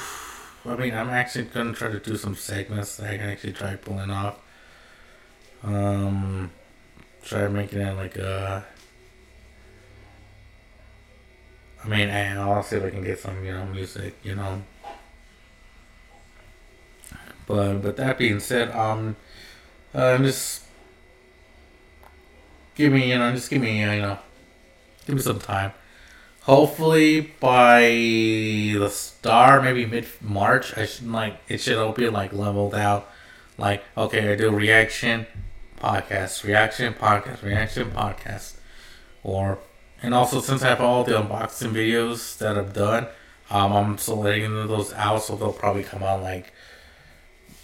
I 0.64 0.76
mean, 0.76 0.94
I'm 0.94 1.11
actually 1.11 1.44
gonna 1.44 1.73
try 1.73 1.90
to 1.90 2.00
do 2.00 2.16
some 2.16 2.35
segments 2.35 2.96
that 2.96 3.11
I 3.12 3.16
can 3.18 3.28
actually 3.30 3.52
try 3.52 3.76
pulling 3.76 4.11
off. 4.11 4.38
Um 5.62 6.50
try 7.26 7.49
making 7.49 7.80
it 7.80 7.96
like 7.96 8.16
a. 8.16 8.64
I 11.85 11.88
mean, 11.88 12.11
I'll 12.11 12.62
see 12.62 12.76
if 12.76 12.85
I 12.85 12.90
can 12.90 13.04
get 13.04 13.18
some, 13.18 13.44
you 13.44 13.52
know, 13.52 13.66
music, 13.66 14.14
you 14.23 14.35
know. 14.35 14.62
But 17.47 17.79
but 17.83 17.97
that 17.97 18.19
being 18.19 18.41
said, 18.41 18.71
um, 18.73 19.17
uh, 19.95 20.19
just 20.19 20.62
give 22.75 22.93
me, 22.93 23.11
you 23.11 23.19
know, 23.19 23.33
just 23.33 23.50
give 23.50 23.62
me, 23.62 23.81
you 23.81 23.87
know, 23.87 24.19
give 25.07 25.17
me 25.17 25.23
some 25.23 25.38
time. 25.38 25.73
Hopefully 26.43 27.21
by 27.41 27.81
the 27.81 28.88
star, 28.91 29.61
maybe 29.61 29.85
mid 29.87 30.07
March, 30.21 30.76
I 30.76 30.87
should 30.87 31.11
like 31.11 31.38
it 31.49 31.59
should 31.59 31.79
all 31.79 31.93
be 31.93 32.09
like 32.09 32.33
leveled 32.33 32.75
out. 32.75 33.09
Like 33.59 33.82
okay, 33.97 34.32
I 34.32 34.37
do 34.37 34.50
reaction, 34.50 35.26
podcast 35.80 36.45
reaction, 36.45 36.95
podcast 36.95 37.43
reaction, 37.43 37.91
podcast, 37.91 38.56
or 39.25 39.59
and 40.02 40.15
also 40.15 40.41
since 40.41 40.63
I 40.63 40.69
have 40.69 40.80
all 40.80 41.02
the 41.04 41.13
unboxing 41.13 41.73
videos 41.73 42.39
that 42.39 42.56
I've 42.59 42.73
done, 42.73 43.06
um, 43.50 43.73
I'm 43.73 43.99
still 43.99 44.19
letting 44.21 44.52
those 44.67 44.93
out, 44.93 45.23
so 45.23 45.37
they'll 45.37 45.52
probably 45.52 45.85
come 45.85 46.02
out 46.02 46.23
like. 46.23 46.52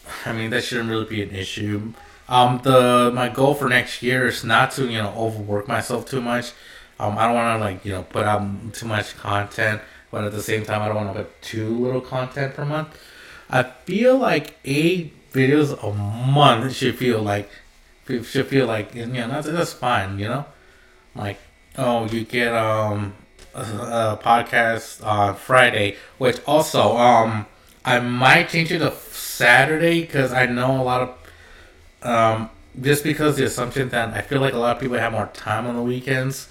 I 0.26 0.32
mean, 0.32 0.50
that 0.50 0.64
shouldn't 0.64 0.90
really 0.90 1.06
be 1.06 1.22
an 1.22 1.34
issue. 1.34 1.92
Um, 2.28 2.60
the 2.62 3.10
my 3.14 3.28
goal 3.28 3.54
for 3.54 3.68
next 3.68 4.02
year 4.02 4.26
is 4.26 4.44
not 4.44 4.70
to 4.72 4.86
you 4.86 4.98
know 4.98 5.12
overwork 5.16 5.68
myself 5.68 6.08
too 6.08 6.20
much. 6.20 6.52
Um, 6.98 7.18
I 7.18 7.26
don't 7.26 7.34
want 7.34 7.60
to 7.60 7.64
like 7.64 7.84
you 7.84 7.92
know 7.92 8.02
put 8.04 8.24
out 8.24 8.42
too 8.72 8.86
much 8.86 9.16
content, 9.16 9.82
but 10.10 10.24
at 10.24 10.32
the 10.32 10.42
same 10.42 10.64
time, 10.64 10.82
I 10.82 10.86
don't 10.88 10.96
want 10.96 11.14
to 11.14 11.24
put 11.24 11.42
too 11.42 11.68
little 11.68 12.00
content 12.00 12.54
per 12.54 12.64
month. 12.64 12.88
I 13.50 13.64
feel 13.64 14.16
like 14.16 14.58
eight 14.64 15.12
videos 15.32 15.82
a 15.82 15.92
month 15.92 16.74
should 16.74 16.96
feel 16.96 17.22
like 17.22 17.50
should 18.06 18.46
feel 18.46 18.66
like 18.66 18.94
you 18.94 19.06
know 19.06 19.28
that's, 19.28 19.46
that's 19.46 19.72
fine 19.72 20.18
you 20.18 20.28
know 20.28 20.44
like 21.14 21.38
oh 21.78 22.06
you 22.06 22.24
get 22.24 22.54
um 22.54 23.14
a, 23.54 23.60
a 23.60 24.20
podcast 24.22 25.04
on 25.06 25.34
friday 25.34 25.96
which 26.18 26.38
also 26.46 26.96
um 26.96 27.46
i 27.84 27.98
might 27.98 28.48
change 28.48 28.70
it 28.72 28.78
to 28.78 28.92
saturday 29.10 30.00
because 30.02 30.32
i 30.32 30.46
know 30.46 30.80
a 30.80 30.84
lot 30.84 31.00
of 31.02 32.08
um 32.08 32.50
just 32.80 33.04
because 33.04 33.36
the 33.36 33.44
assumption 33.44 33.88
that 33.90 34.14
i 34.14 34.20
feel 34.20 34.40
like 34.40 34.54
a 34.54 34.58
lot 34.58 34.76
of 34.76 34.80
people 34.80 34.96
have 34.96 35.12
more 35.12 35.30
time 35.32 35.66
on 35.66 35.76
the 35.76 35.82
weekends 35.82 36.48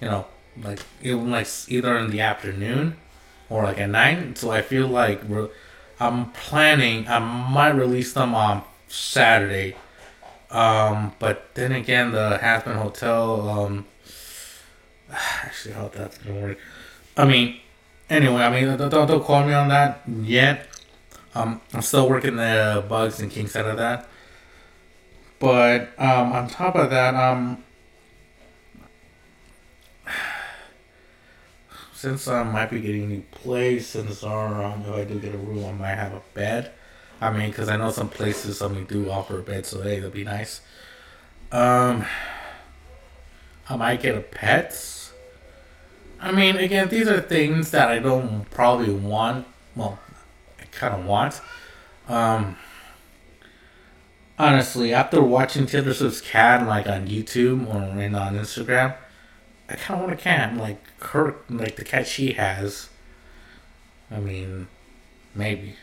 you 0.00 0.06
know 0.06 0.26
like 0.62 0.80
even 1.02 1.30
like 1.30 1.48
either 1.68 1.96
in 1.96 2.10
the 2.10 2.20
afternoon 2.20 2.96
or 3.48 3.64
like 3.64 3.78
at 3.78 3.88
night 3.88 4.36
so 4.36 4.50
i 4.50 4.60
feel 4.60 4.86
like 4.86 5.20
i'm 5.98 6.30
planning 6.32 7.06
i 7.08 7.18
might 7.18 7.70
release 7.70 8.12
them 8.12 8.34
on 8.34 8.62
saturday 8.88 9.74
um, 10.52 11.12
but 11.18 11.54
then 11.54 11.72
again, 11.72 12.12
the 12.12 12.38
Hazbin 12.40 12.76
Hotel. 12.76 13.48
Um, 13.48 13.86
actually, 15.10 15.74
how 15.74 15.88
that's 15.88 16.18
gonna 16.18 16.40
work? 16.40 16.58
I 17.16 17.24
mean, 17.24 17.56
anyway, 18.10 18.42
I 18.42 18.50
mean, 18.50 18.76
don't 18.76 18.90
don't 18.90 19.24
call 19.24 19.46
me 19.46 19.54
on 19.54 19.68
that 19.68 20.02
yet. 20.06 20.68
Um, 21.34 21.60
I'm 21.72 21.82
still 21.82 22.08
working 22.08 22.36
the 22.36 22.84
bugs 22.88 23.20
and 23.20 23.30
kinks 23.30 23.56
out 23.56 23.66
of 23.66 23.76
that. 23.78 24.08
But 25.38 25.90
um, 25.98 26.32
on 26.32 26.48
top 26.48 26.76
of 26.76 26.90
that, 26.90 27.14
um, 27.14 27.64
since 31.94 32.28
I 32.28 32.42
might 32.42 32.70
be 32.70 32.80
getting 32.80 33.04
a 33.04 33.06
new 33.06 33.22
place, 33.30 33.88
since 33.88 34.22
our 34.22 34.62
um, 34.62 34.82
if 34.82 34.94
I 34.94 35.04
do 35.04 35.18
get 35.18 35.34
a 35.34 35.38
room, 35.38 35.64
I 35.64 35.72
might 35.72 35.94
have 35.94 36.12
a 36.12 36.22
bed. 36.34 36.72
I 37.20 37.30
mean, 37.30 37.50
because 37.50 37.68
I 37.68 37.76
know 37.76 37.90
some 37.90 38.08
places, 38.08 38.60
mean, 38.62 38.84
do 38.84 39.10
offer 39.10 39.38
a 39.38 39.42
bed, 39.42 39.64
so 39.64 39.82
hey, 39.82 40.00
that'd 40.00 40.12
be 40.12 40.24
nice. 40.24 40.60
Um, 41.52 42.04
I 43.68 43.76
might 43.76 44.02
get 44.02 44.16
a 44.16 44.20
pet. 44.20 44.76
I 46.20 46.32
mean, 46.32 46.56
again, 46.56 46.88
these 46.88 47.08
are 47.08 47.20
things 47.20 47.70
that 47.70 47.88
I 47.88 47.98
don't 47.98 48.50
probably 48.50 48.92
want. 48.92 49.46
Well, 49.74 49.98
kind 50.72 50.94
of 50.94 51.06
want. 51.06 51.40
Um, 52.08 52.56
honestly, 54.38 54.92
after 54.92 55.22
watching 55.22 55.66
Taylor 55.66 55.94
Swift's 55.94 56.20
cat 56.20 56.66
like 56.66 56.86
on 56.86 57.06
YouTube 57.06 57.68
or 57.68 57.76
on 57.76 58.34
Instagram, 58.36 58.96
I 59.68 59.76
kind 59.76 60.00
of 60.00 60.08
want 60.08 60.20
a 60.20 60.22
cat 60.22 60.56
like 60.56 60.78
her, 61.00 61.36
like 61.48 61.76
the 61.76 61.84
cat 61.84 62.06
she 62.06 62.32
has. 62.32 62.88
I 64.10 64.18
mean, 64.18 64.68
maybe. 65.34 65.76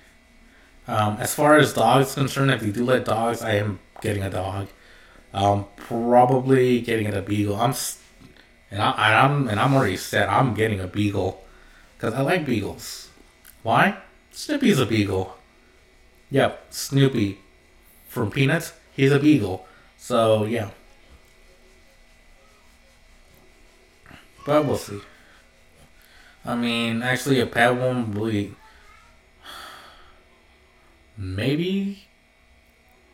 Um, 0.88 1.18
as 1.20 1.34
far 1.34 1.58
as 1.58 1.74
dogs 1.74 2.16
concerned, 2.16 2.52
if 2.52 2.64
you 2.64 2.72
do 2.72 2.84
let 2.84 3.06
dogs, 3.06 3.42
I 3.42 3.54
am 3.56 3.80
getting 4.02 4.24
a 4.24 4.30
dog. 4.30 4.68
Um, 5.34 5.68
probably 5.76 6.82
getting 6.82 7.14
a 7.14 7.22
beagle. 7.22 7.56
I'm, 7.56 7.74
and, 8.72 8.82
I, 8.82 9.26
am 9.26 9.48
and 9.48 9.60
I'm 9.60 9.74
already 9.74 9.98
set. 9.98 10.30
I'm 10.30 10.56
getting 10.56 10.80
a 10.80 10.88
beagle, 10.88 11.44
because 11.96 12.14
I 12.14 12.22
like 12.22 12.46
beagles. 12.46 13.10
Why? 13.62 13.98
Snoopy's 14.40 14.80
a 14.80 14.86
beagle. 14.86 15.36
Yep, 16.32 16.68
Snoopy 16.70 17.40
from 18.08 18.32
Peanuts. 18.32 18.72
He's 18.96 19.12
a 19.12 19.20
beagle. 19.20 19.68
So 19.98 20.46
yeah. 20.46 20.70
But 24.46 24.66
we'll 24.66 24.78
see. 24.78 25.02
I 26.46 26.56
mean, 26.56 27.04
actually, 27.04 27.42
a 27.42 27.46
pet 27.46 27.76
won't 27.76 28.16
really 28.16 28.56
maybe 31.18 32.08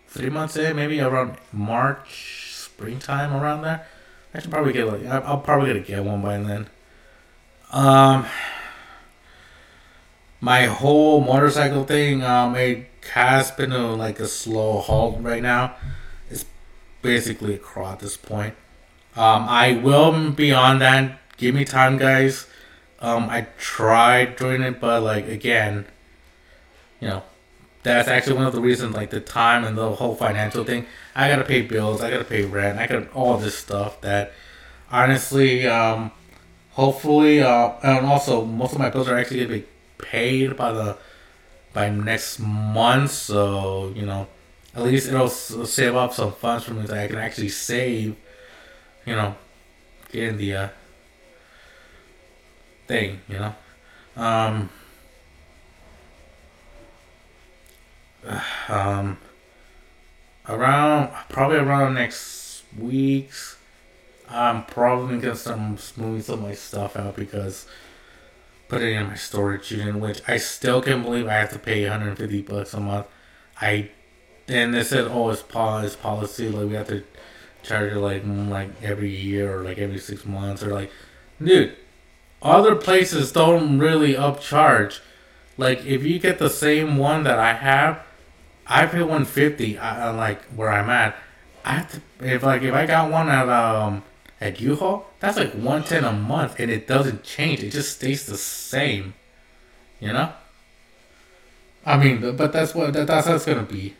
three 0.07 0.29
months 0.29 0.55
in, 0.57 0.75
maybe 0.75 1.01
around 1.01 1.37
March, 1.51 2.51
springtime, 2.53 3.33
around 3.33 3.63
there. 3.63 3.87
I 4.31 4.41
should 4.41 4.51
probably 4.51 4.73
get 4.73 4.85
like 4.85 5.07
I'll 5.07 5.39
probably 5.39 5.73
get 5.73 5.77
a 5.77 5.79
get 5.79 6.03
one 6.03 6.21
by 6.21 6.37
then. 6.37 6.67
Um, 7.71 8.27
my 10.41 10.65
whole 10.65 11.21
motorcycle 11.21 11.83
thing, 11.83 12.23
um, 12.23 12.55
it 12.55 12.87
has 13.13 13.51
been 13.51 13.71
a, 13.71 13.95
like 13.95 14.19
a 14.19 14.27
slow 14.27 14.79
halt 14.79 15.17
right 15.21 15.41
now. 15.41 15.75
It's 16.29 16.45
basically 17.01 17.55
a 17.55 17.57
crawl 17.57 17.93
at 17.93 17.99
this 17.99 18.17
point. 18.17 18.55
Um, 19.15 19.45
I 19.47 19.73
will 19.73 20.31
be 20.31 20.51
on 20.51 20.79
that. 20.79 21.19
Give 21.37 21.55
me 21.55 21.65
time, 21.65 21.97
guys. 21.97 22.47
Um, 22.99 23.29
I 23.29 23.47
tried 23.57 24.35
doing 24.35 24.61
it, 24.61 24.79
but 24.79 25.03
like 25.03 25.27
again, 25.27 25.85
you 26.99 27.07
know, 27.07 27.23
that's 27.83 28.07
actually 28.07 28.37
one 28.37 28.45
of 28.45 28.53
the 28.53 28.61
reasons, 28.61 28.95
like 28.95 29.11
the 29.11 29.19
time 29.19 29.63
and 29.63 29.77
the 29.77 29.91
whole 29.91 30.15
financial 30.15 30.63
thing. 30.63 30.85
I 31.13 31.29
gotta 31.29 31.43
pay 31.43 31.61
bills, 31.61 32.01
I 32.01 32.09
gotta 32.09 32.23
pay 32.23 32.43
rent, 32.43 32.79
I 32.79 32.87
got 32.87 33.11
all 33.13 33.37
this 33.37 33.57
stuff 33.57 34.01
that 34.01 34.33
honestly, 34.91 35.67
um, 35.67 36.11
hopefully, 36.71 37.41
uh, 37.41 37.73
and 37.83 38.05
also 38.05 38.43
most 38.43 38.73
of 38.73 38.79
my 38.79 38.89
bills 38.89 39.07
are 39.07 39.17
actually 39.17 39.45
gonna 39.45 39.59
be 39.59 39.65
paid 39.97 40.55
by 40.57 40.71
the 40.71 40.97
by 41.73 41.89
next 41.89 42.39
month. 42.39 43.11
So 43.11 43.91
you 43.95 44.05
know, 44.05 44.27
at 44.75 44.83
least 44.83 45.07
it'll 45.07 45.29
save 45.29 45.95
up 45.95 46.13
some 46.13 46.31
funds 46.33 46.65
for 46.65 46.73
me 46.73 46.85
that 46.85 46.97
I 46.97 47.07
can 47.07 47.17
actually 47.17 47.49
save. 47.49 48.15
You 49.05 49.15
know, 49.15 49.35
in 50.11 50.37
the 50.37 50.55
uh, 50.55 50.69
thing. 52.87 53.21
You 53.27 53.39
know, 53.39 53.55
um, 54.15 54.69
um, 58.69 59.17
around 60.47 61.11
probably 61.29 61.57
around 61.57 61.95
next 61.95 62.63
week's. 62.77 63.57
I'm 64.27 64.65
probably 64.65 65.19
gonna 65.19 65.35
start 65.35 65.59
moving 65.97 66.21
some 66.21 66.39
of 66.39 66.41
my 66.41 66.55
stuff 66.55 66.95
out 66.95 67.15
because 67.15 67.67
put 68.75 68.83
it 68.83 68.91
in 68.91 69.07
my 69.07 69.15
storage 69.15 69.71
unit, 69.71 69.95
which 69.95 70.21
I 70.27 70.35
still 70.35 70.81
can't 70.81 71.01
believe 71.01 71.27
I 71.27 71.35
have 71.35 71.51
to 71.51 71.59
pay 71.59 71.83
150 71.83 72.41
bucks 72.41 72.73
a 72.73 72.81
month. 72.81 73.07
I 73.61 73.89
and 74.49 74.73
they 74.73 74.83
said, 74.83 75.07
oh, 75.07 75.29
it's 75.29 75.41
policy, 75.41 75.95
policy, 76.01 76.49
like 76.49 76.67
we 76.67 76.75
have 76.75 76.89
to 76.89 77.05
charge 77.63 77.93
it 77.93 77.99
like 77.99 78.25
mm, 78.25 78.49
like 78.49 78.69
every 78.83 79.09
year 79.09 79.59
or 79.59 79.63
like 79.63 79.77
every 79.77 79.97
six 79.97 80.25
months 80.25 80.61
or 80.61 80.73
like, 80.73 80.91
dude, 81.41 81.73
other 82.41 82.75
places 82.75 83.31
don't 83.31 83.79
really 83.79 84.13
upcharge. 84.13 84.99
Like 85.57 85.85
if 85.85 86.03
you 86.03 86.19
get 86.19 86.37
the 86.37 86.49
same 86.49 86.97
one 86.97 87.23
that 87.23 87.39
I 87.39 87.53
have, 87.53 88.03
I 88.67 88.87
pay 88.87 88.99
150. 88.99 89.77
I, 89.77 90.09
like 90.09 90.43
where 90.47 90.69
I'm 90.69 90.89
at. 90.89 91.15
I 91.63 91.75
have 91.75 91.91
to 91.93 92.01
if 92.19 92.43
like 92.43 92.61
if 92.61 92.73
I 92.73 92.85
got 92.85 93.09
one 93.09 93.29
at 93.29 93.47
um 93.47 94.03
at 94.41 94.59
U-Haul, 94.59 95.05
that's 95.19 95.37
like 95.37 95.53
110 95.53 96.03
a 96.03 96.11
month 96.11 96.59
and 96.59 96.69
it 96.69 96.87
doesn't 96.87 97.23
change. 97.23 97.63
It 97.63 97.71
just 97.71 97.95
stays 97.95 98.25
the 98.25 98.37
same. 98.37 99.13
You 99.99 100.13
know? 100.13 100.33
I 101.85 101.97
mean, 101.97 102.35
but 102.35 102.51
that's 102.51 102.73
what 102.73 102.93
that, 102.93 103.07
that's 103.07 103.27
how 103.27 103.35
it's 103.35 103.45
gonna 103.45 103.63
be. 103.63 103.95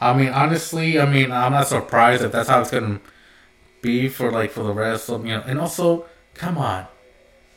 I 0.00 0.14
mean, 0.14 0.28
honestly, 0.28 0.98
I 0.98 1.06
mean, 1.06 1.32
I'm 1.32 1.52
not 1.52 1.66
surprised 1.66 2.22
if 2.22 2.32
that's 2.32 2.48
how 2.48 2.60
it's 2.60 2.70
gonna 2.70 3.00
be 3.82 4.08
for 4.08 4.30
like 4.30 4.52
for 4.52 4.62
the 4.62 4.72
rest 4.72 5.10
of 5.10 5.26
you 5.26 5.32
know. 5.32 5.42
And 5.44 5.58
also, 5.58 6.06
come 6.34 6.58
on, 6.58 6.86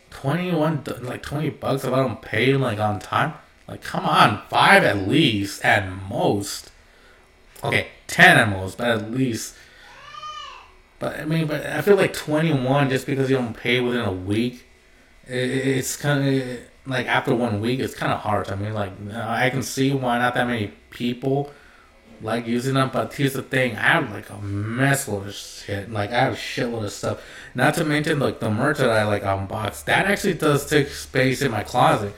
twenty 0.10 0.52
one 0.52 0.84
like 1.02 1.22
twenty 1.22 1.50
bucks 1.50 1.84
if 1.84 1.94
I 1.94 1.98
don't 1.98 2.22
pay 2.22 2.56
like 2.56 2.80
on 2.80 3.00
time. 3.00 3.34
Like, 3.68 3.82
come 3.82 4.06
on, 4.06 4.42
five 4.50 4.84
at 4.84 5.08
least 5.08 5.64
at 5.64 5.90
most. 6.10 6.72
Okay, 7.64 7.88
ten 8.08 8.38
at 8.38 8.50
most, 8.50 8.78
but 8.78 8.88
at 8.88 9.12
least. 9.12 9.56
But 11.00 11.20
I 11.20 11.26
mean, 11.26 11.48
but 11.48 11.66
I 11.66 11.82
feel 11.82 11.96
like 11.96 12.14
twenty 12.14 12.54
one 12.54 12.90
just 12.90 13.06
because 13.06 13.30
you 13.30 13.38
don't 13.38 13.56
pay 13.56 13.82
within 13.82 14.02
a 14.02 14.14
week. 14.14 14.66
It's 15.28 15.96
kind 15.96 16.42
of 16.42 16.60
like 16.86 17.08
after 17.08 17.34
one 17.34 17.62
week, 17.62 17.80
it's 17.80 17.96
kind 17.96 18.14
of 18.14 18.20
hard. 18.20 18.50
I 18.50 18.56
mean, 18.56 18.74
like 18.74 18.92
I 19.14 19.50
can 19.50 19.64
see 19.64 19.92
why 19.92 20.20
not 20.20 20.36
that 20.36 20.48
many 20.48 20.72
people 20.90 21.52
like 22.22 22.48
using 22.48 22.76
them. 22.76 22.92
But 22.94 23.14
here's 23.14 23.34
the 23.34 23.42
thing: 23.42 23.76
I 23.76 23.82
have 23.82 24.12
like 24.12 24.30
a 24.30 24.38
mess 24.38 25.08
load 25.08 25.28
of 25.28 25.34
shit. 25.34 25.92
Like 25.92 26.12
I 26.12 26.20
have 26.20 26.34
a 26.34 26.38
shitload 26.38 26.86
of 26.86 26.92
stuff. 26.92 27.22
Not 27.54 27.74
to 27.76 27.84
mention 27.84 28.20
like 28.20 28.40
the 28.40 28.50
merch 28.50 28.78
that 28.78 28.90
I 28.90 29.04
like 29.04 29.24
unbox. 29.24 29.84
That 29.86 30.06
actually 30.06 30.36
does 30.36 30.66
take 30.70 30.88
space 30.88 31.42
in 31.42 31.52
my 31.52 31.64
closet, 31.64 32.14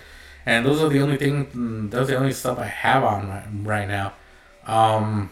and 0.46 0.66
those 0.66 0.82
are 0.82 0.90
the 0.90 1.02
only 1.02 1.18
thing. 1.18 1.90
Those 1.90 2.10
are 2.10 2.14
the 2.14 2.20
only 2.20 2.34
stuff 2.34 2.60
I 2.60 2.66
have 2.66 3.04
on 3.04 3.30
right, 3.30 3.48
right 3.64 3.88
now. 3.88 4.14
Um, 4.66 5.32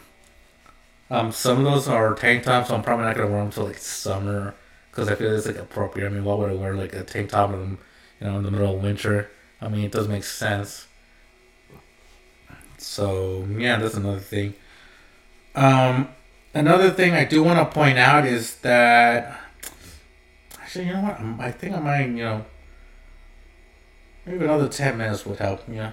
um, 1.10 1.32
some 1.32 1.60
of 1.60 1.64
those 1.64 1.88
are 1.88 2.16
tank 2.16 2.44
tops, 2.44 2.70
so 2.70 2.76
I'm 2.76 2.82
probably 2.82 3.06
not 3.06 3.16
gonna 3.16 3.28
wear 3.28 3.38
them 3.38 3.48
until 3.48 3.66
like 3.66 3.78
summer 3.78 4.56
because 4.90 5.08
I 5.08 5.16
feel 5.16 5.36
it's 5.36 5.46
like 5.46 5.58
appropriate. 5.58 6.08
I 6.08 6.10
mean, 6.10 6.24
why 6.24 6.36
would 6.36 6.50
I 6.50 6.54
wear 6.54 6.74
like 6.74 6.94
a 6.94 7.04
tank 7.04 7.30
top 7.30 7.52
in, 7.52 7.78
you 8.20 8.28
know, 8.28 8.38
in 8.38 8.44
the 8.44 8.52
middle 8.52 8.76
of 8.76 8.82
winter? 8.82 9.30
I 9.62 9.68
mean, 9.68 9.86
it 9.86 9.92
does 9.92 10.08
make 10.08 10.24
sense. 10.24 10.88
So 12.78 13.46
yeah, 13.58 13.78
that's 13.78 13.96
another 13.96 14.20
thing. 14.20 14.56
Um, 15.54 16.10
another 16.54 16.90
thing 16.90 17.14
I 17.14 17.24
do 17.24 17.44
want 17.44 17.60
to 17.60 17.74
point 17.74 17.98
out 17.98 18.26
is 18.26 18.56
that 18.58 19.40
actually, 20.60 20.88
you 20.88 20.94
know 20.94 21.02
what? 21.02 21.20
I 21.40 21.52
think 21.52 21.76
I 21.76 21.80
might, 21.80 22.08
you 22.08 22.24
know, 22.24 22.46
maybe 24.26 24.44
another 24.44 24.68
ten 24.68 24.98
minutes 24.98 25.26
would 25.26 25.40
help. 25.40 25.62
Yeah. 25.72 25.92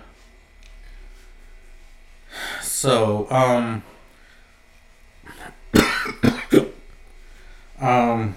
So 2.62 3.30
um. 3.30 3.82
Um. 7.82 8.34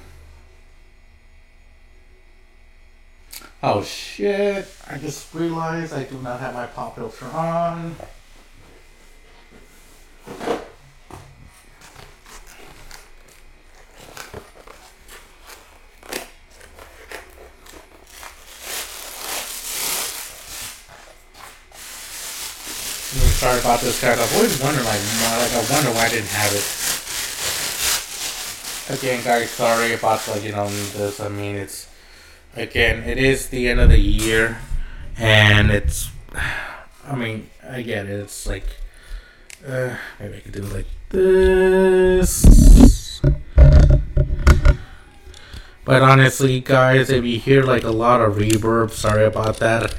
Oh 3.64 3.84
shit! 3.84 4.68
I 4.90 4.98
just 4.98 5.34
realized 5.34 5.94
I 5.94 6.04
do 6.04 6.18
not 6.22 6.40
have 6.40 6.54
my 6.54 6.66
pop 6.68 6.96
filter 6.96 7.26
on. 7.28 7.96
sorry 23.46 23.60
about 23.60 23.80
this, 23.82 24.02
guys. 24.02 24.18
I've 24.18 24.36
always 24.36 24.60
wondered, 24.62 24.86
like, 24.86 25.00
like 25.00 25.54
I 25.54 25.66
wonder 25.72 25.92
why 25.92 26.06
I 26.06 26.10
didn't 26.10 26.30
have 26.30 26.52
it. 26.52 26.85
Again, 28.88 29.24
guys, 29.24 29.50
sorry 29.50 29.94
about 29.94 30.28
like 30.28 30.44
you 30.44 30.52
know 30.52 30.70
this. 30.70 31.20
I 31.20 31.28
mean, 31.28 31.56
it's 31.56 31.90
again, 32.56 33.02
it 33.04 33.18
is 33.18 33.50
the 33.50 33.68
end 33.68 33.80
of 33.80 33.90
the 33.90 34.00
year, 34.00 34.60
and 35.18 35.72
it's. 35.72 36.12
I 37.08 37.16
mean, 37.16 37.50
it. 37.64 37.88
It's 37.88 38.46
like, 38.46 38.66
uh, 39.68 39.96
maybe 40.20 40.38
I 40.38 40.40
could 40.40 40.52
do 40.52 40.66
it 40.66 40.72
like 40.72 40.86
this. 41.10 43.22
But 45.84 46.04
honestly, 46.04 46.60
guys, 46.60 47.10
if 47.10 47.26
you 47.26 47.40
hear 47.40 47.64
like 47.64 47.84
a 47.84 47.92
lot 47.92 48.22
of 48.22 48.36
reverb, 48.36 48.92
sorry 48.92 49.26
about 49.26 49.58
that. 49.58 49.96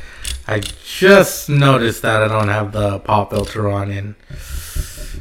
I 0.46 0.60
just 0.60 1.48
noticed 1.48 2.02
that 2.02 2.22
I 2.22 2.28
don't 2.28 2.48
have 2.48 2.70
the 2.70 3.00
pop 3.00 3.30
filter 3.30 3.68
on, 3.68 3.90
and 3.90 4.14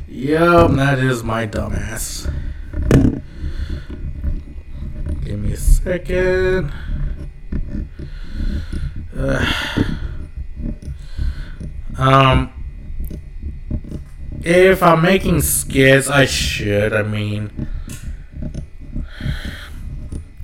yep, 0.08 0.70
that 0.72 1.00
is 1.00 1.24
my 1.24 1.48
dumbass. 1.48 2.32
Give 5.36 5.44
me 5.44 5.52
a 5.52 5.58
second. 5.58 6.72
Uh, 9.14 9.54
um, 11.98 12.54
if 14.44 14.82
I'm 14.82 15.02
making 15.02 15.42
skits, 15.42 16.10
I 16.10 16.24
should. 16.24 16.94
I 16.94 17.04
mean, 17.04 17.68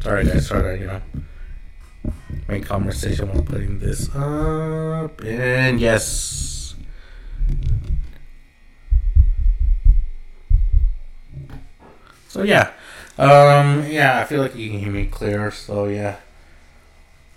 sorry 0.02 0.26
guys, 0.26 0.48
sorry, 0.48 0.82
you 0.82 0.88
know 0.88 1.02
main 2.50 2.62
conversation 2.62 3.30
while 3.30 3.44
putting 3.44 3.80
this 3.80 4.14
up. 4.14 5.22
And 5.24 5.80
yes. 5.80 6.76
So 12.28 12.44
yeah. 12.44 12.74
Um 13.18 13.86
yeah, 13.88 14.20
I 14.20 14.26
feel 14.26 14.42
like 14.42 14.56
you 14.56 14.70
can 14.70 14.80
hear 14.80 14.92
me 14.92 15.06
clear, 15.06 15.52
so 15.52 15.86
yeah. 15.86 16.18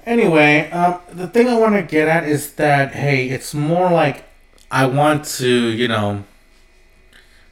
Anyway, 0.06 0.70
um 0.70 1.00
the 1.12 1.26
thing 1.26 1.48
I 1.48 1.58
want 1.58 1.74
to 1.74 1.82
get 1.82 2.08
at 2.08 2.24
is 2.24 2.52
that 2.54 2.92
hey, 2.92 3.28
it's 3.28 3.54
more 3.54 3.90
like 3.90 4.24
I 4.70 4.86
want 4.86 5.24
to, 5.38 5.48
you 5.48 5.88
know, 5.88 6.24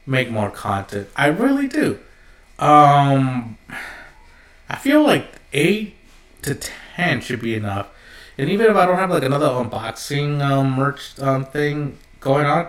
make 0.05 0.29
more 0.29 0.49
content. 0.51 1.07
I 1.15 1.27
really 1.27 1.67
do. 1.67 1.99
Um 2.59 3.57
I 4.69 4.77
feel 4.77 5.03
like 5.03 5.27
8 5.51 5.95
to 6.43 6.55
10 6.55 7.21
should 7.21 7.41
be 7.41 7.55
enough. 7.55 7.89
And 8.37 8.49
even 8.49 8.67
if 8.67 8.75
I 8.75 8.85
don't 8.85 8.97
have 8.97 9.11
like 9.11 9.23
another 9.23 9.47
unboxing 9.47 10.41
um, 10.41 10.71
merch 10.71 11.19
um, 11.19 11.45
thing 11.45 11.97
going 12.19 12.45
on, 12.45 12.67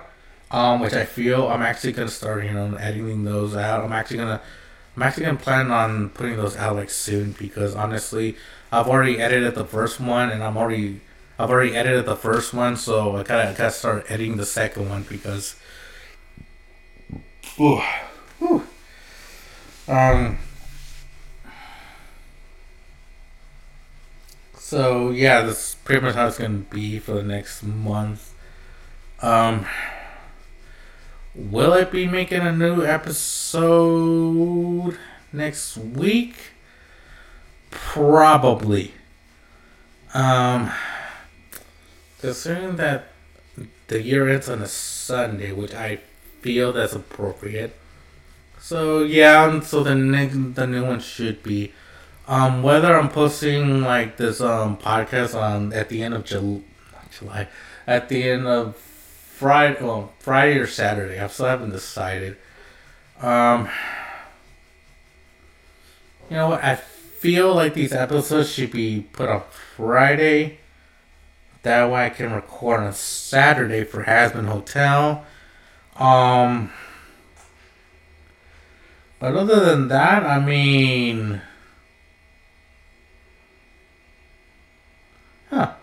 um, 0.51 0.81
which 0.81 0.93
I 0.93 1.05
feel 1.05 1.49
I'm 1.49 1.63
actually 1.63 1.93
gonna 1.93 2.09
start, 2.09 2.45
you 2.45 2.53
know, 2.53 2.75
editing 2.77 3.25
those 3.25 3.57
out. 3.57 3.83
I'm 3.83 3.93
actually 3.93 4.19
gonna, 4.19 4.41
I'm 4.97 5.03
actually 5.03 5.27
gonna 5.27 5.39
plan 5.39 5.71
on 5.71 6.11
putting 6.11 6.37
those 6.37 6.57
out 6.57 6.77
like 6.77 6.91
soon 6.91 7.33
because 7.39 7.75
honestly, 7.75 8.37
I've 8.71 8.87
already 8.87 9.21
edited 9.21 9.55
the 9.55 9.65
first 9.65 10.01
one 10.01 10.31
and 10.31 10.43
I'm 10.43 10.57
already, 10.57 11.01
I've 11.39 11.51
already 11.51 11.75
edited 11.77 12.07
the 12.07 12.17
first 12.17 12.55
one, 12.55 12.77
so 12.77 13.17
I 13.17 13.23
gotta, 13.23 13.55
gotta 13.57 13.71
start 13.73 14.07
editing 14.09 14.37
the 14.37 14.47
second 14.47 14.89
one 14.89 15.03
because, 15.09 15.57
ooh, 17.61 17.81
ooh, 18.43 18.63
um. 19.89 20.39
So 24.57 25.11
yeah, 25.11 25.43
that's 25.43 25.75
pretty 25.75 26.01
much 26.01 26.15
how 26.15 26.27
it's 26.27 26.39
gonna 26.39 26.59
be 26.59 26.99
for 26.99 27.13
the 27.15 27.23
next 27.23 27.63
month. 27.63 28.33
Um, 29.23 29.67
will 31.35 31.73
I 31.73 31.85
be 31.85 32.07
making 32.07 32.41
a 32.41 32.53
new 32.53 32.85
episode 32.85 34.27
next 35.33 35.77
week? 35.77 36.37
Probably. 37.71 38.95
Um, 40.13 40.71
considering 42.21 42.77
that 42.77 43.09
the 43.89 44.01
year 44.01 44.29
ends 44.29 44.49
on 44.49 44.63
a 44.63 44.69
Sunday, 44.69 45.53
which 45.53 45.75
I 45.75 46.01
feel 46.41 46.73
that's 46.73 46.95
appropriate. 46.95 47.77
So 48.59 49.03
yeah, 49.03 49.61
so 49.61 49.83
the 49.83 49.95
next 49.95 50.55
the 50.55 50.67
new 50.67 50.85
one 50.85 51.01
should 51.01 51.43
be 51.43 51.73
um 52.27 52.63
whether 52.63 52.97
I'm 52.97 53.11
posting 53.11 53.83
like 53.83 54.17
this 54.17 54.41
um 54.41 54.79
podcast 54.79 55.39
on 55.39 55.73
at 55.73 55.91
the 55.91 56.03
end 56.03 56.15
of 56.15 56.25
July, 56.25 56.63
July 57.11 57.49
at 57.87 58.09
the 58.09 58.23
end 58.31 58.47
of 58.47 58.77
Friday, 59.45 59.85
well 59.85 60.11
Friday 60.21 60.59
or 60.59 60.67
Saturday. 60.67 61.21
I 61.21 61.27
still 61.27 61.45
haven't 61.45 61.73
decided. 61.73 62.39
Um, 63.21 63.69
you 66.31 66.37
know? 66.37 66.55
I 66.55 66.77
feel 66.77 67.55
like 67.55 67.75
these 67.75 67.93
episodes 67.93 68.51
should 68.51 68.71
be 68.71 69.07
put 69.13 69.29
up 69.29 69.53
Friday. 69.53 70.61
That 71.63 71.91
way 71.91 72.07
I 72.07 72.09
can 72.09 72.33
record 72.33 72.81
on 72.81 72.95
Saturday 72.95 73.85
for 73.85 74.05
Hazbin 74.05 74.47
Hotel. 74.47 75.27
Um, 75.97 76.73
but 79.19 79.35
other 79.37 79.63
than 79.63 79.89
that, 79.89 80.23
I 80.25 80.41
mean, 80.41 81.43
huh? 85.51 85.75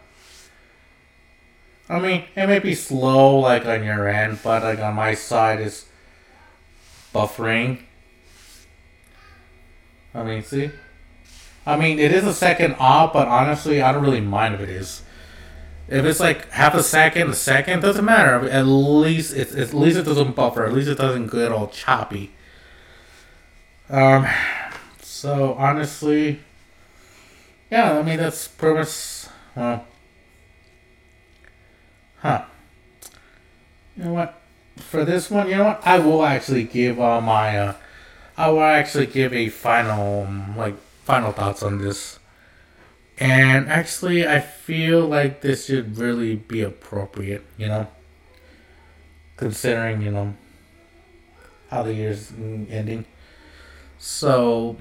I 1.91 1.99
mean, 1.99 2.23
it 2.37 2.47
may 2.47 2.59
be 2.59 2.73
slow 2.73 3.39
like 3.39 3.65
on 3.65 3.83
your 3.83 4.07
end, 4.07 4.39
but 4.41 4.63
like 4.63 4.79
on 4.79 4.95
my 4.95 5.13
side 5.13 5.59
is 5.59 5.87
buffering. 7.13 7.79
I 10.13 10.23
mean, 10.23 10.41
see? 10.41 10.71
I 11.65 11.75
mean, 11.75 11.99
it 11.99 12.13
is 12.13 12.23
a 12.23 12.33
second 12.33 12.77
off, 12.79 13.11
but 13.11 13.27
honestly, 13.27 13.81
I 13.81 13.91
don't 13.91 14.03
really 14.03 14.21
mind 14.21 14.55
if 14.55 14.61
it 14.61 14.69
is. 14.69 15.01
If 15.89 16.05
it's 16.05 16.21
like 16.21 16.49
half 16.51 16.73
a 16.75 16.81
second, 16.81 17.29
a 17.29 17.33
second, 17.33 17.81
doesn't 17.81 18.05
matter. 18.05 18.49
At 18.49 18.65
least 18.65 19.35
it, 19.35 19.51
at 19.51 19.73
least 19.73 19.97
it 19.97 20.03
doesn't 20.03 20.33
buffer. 20.33 20.65
At 20.65 20.71
least 20.71 20.87
it 20.87 20.97
doesn't 20.97 21.27
get 21.27 21.51
all 21.51 21.67
choppy. 21.67 22.31
Um, 23.89 24.25
so 25.01 25.55
honestly, 25.55 26.39
yeah, 27.69 27.99
I 27.99 28.01
mean 28.01 28.17
that's 28.17 28.47
pretty 28.47 28.79
much 28.79 29.25
well, 29.53 29.85
huh? 32.21 32.45
You 33.97 34.05
know 34.05 34.13
what? 34.13 34.41
For 34.77 35.05
this 35.05 35.29
one, 35.29 35.49
you 35.49 35.57
know 35.57 35.65
what? 35.65 35.81
I 35.85 35.99
will 35.99 36.23
actually 36.23 36.63
give 36.63 36.99
uh, 36.99 37.21
my 37.21 37.57
uh, 37.57 37.73
I 38.37 38.49
will 38.49 38.63
actually 38.63 39.07
give 39.07 39.33
a 39.33 39.49
final 39.49 40.27
like 40.55 40.75
final 41.03 41.31
thoughts 41.31 41.61
on 41.61 41.79
this. 41.79 42.19
And 43.19 43.69
actually, 43.69 44.27
I 44.27 44.39
feel 44.39 45.05
like 45.05 45.41
this 45.41 45.67
should 45.67 45.97
really 45.97 46.35
be 46.37 46.63
appropriate, 46.63 47.45
you 47.55 47.67
know, 47.67 47.87
considering, 49.37 50.01
you 50.01 50.09
know, 50.09 50.33
how 51.69 51.83
the 51.83 51.93
year's 51.93 52.31
ending. 52.31 53.05
So, 53.99 54.77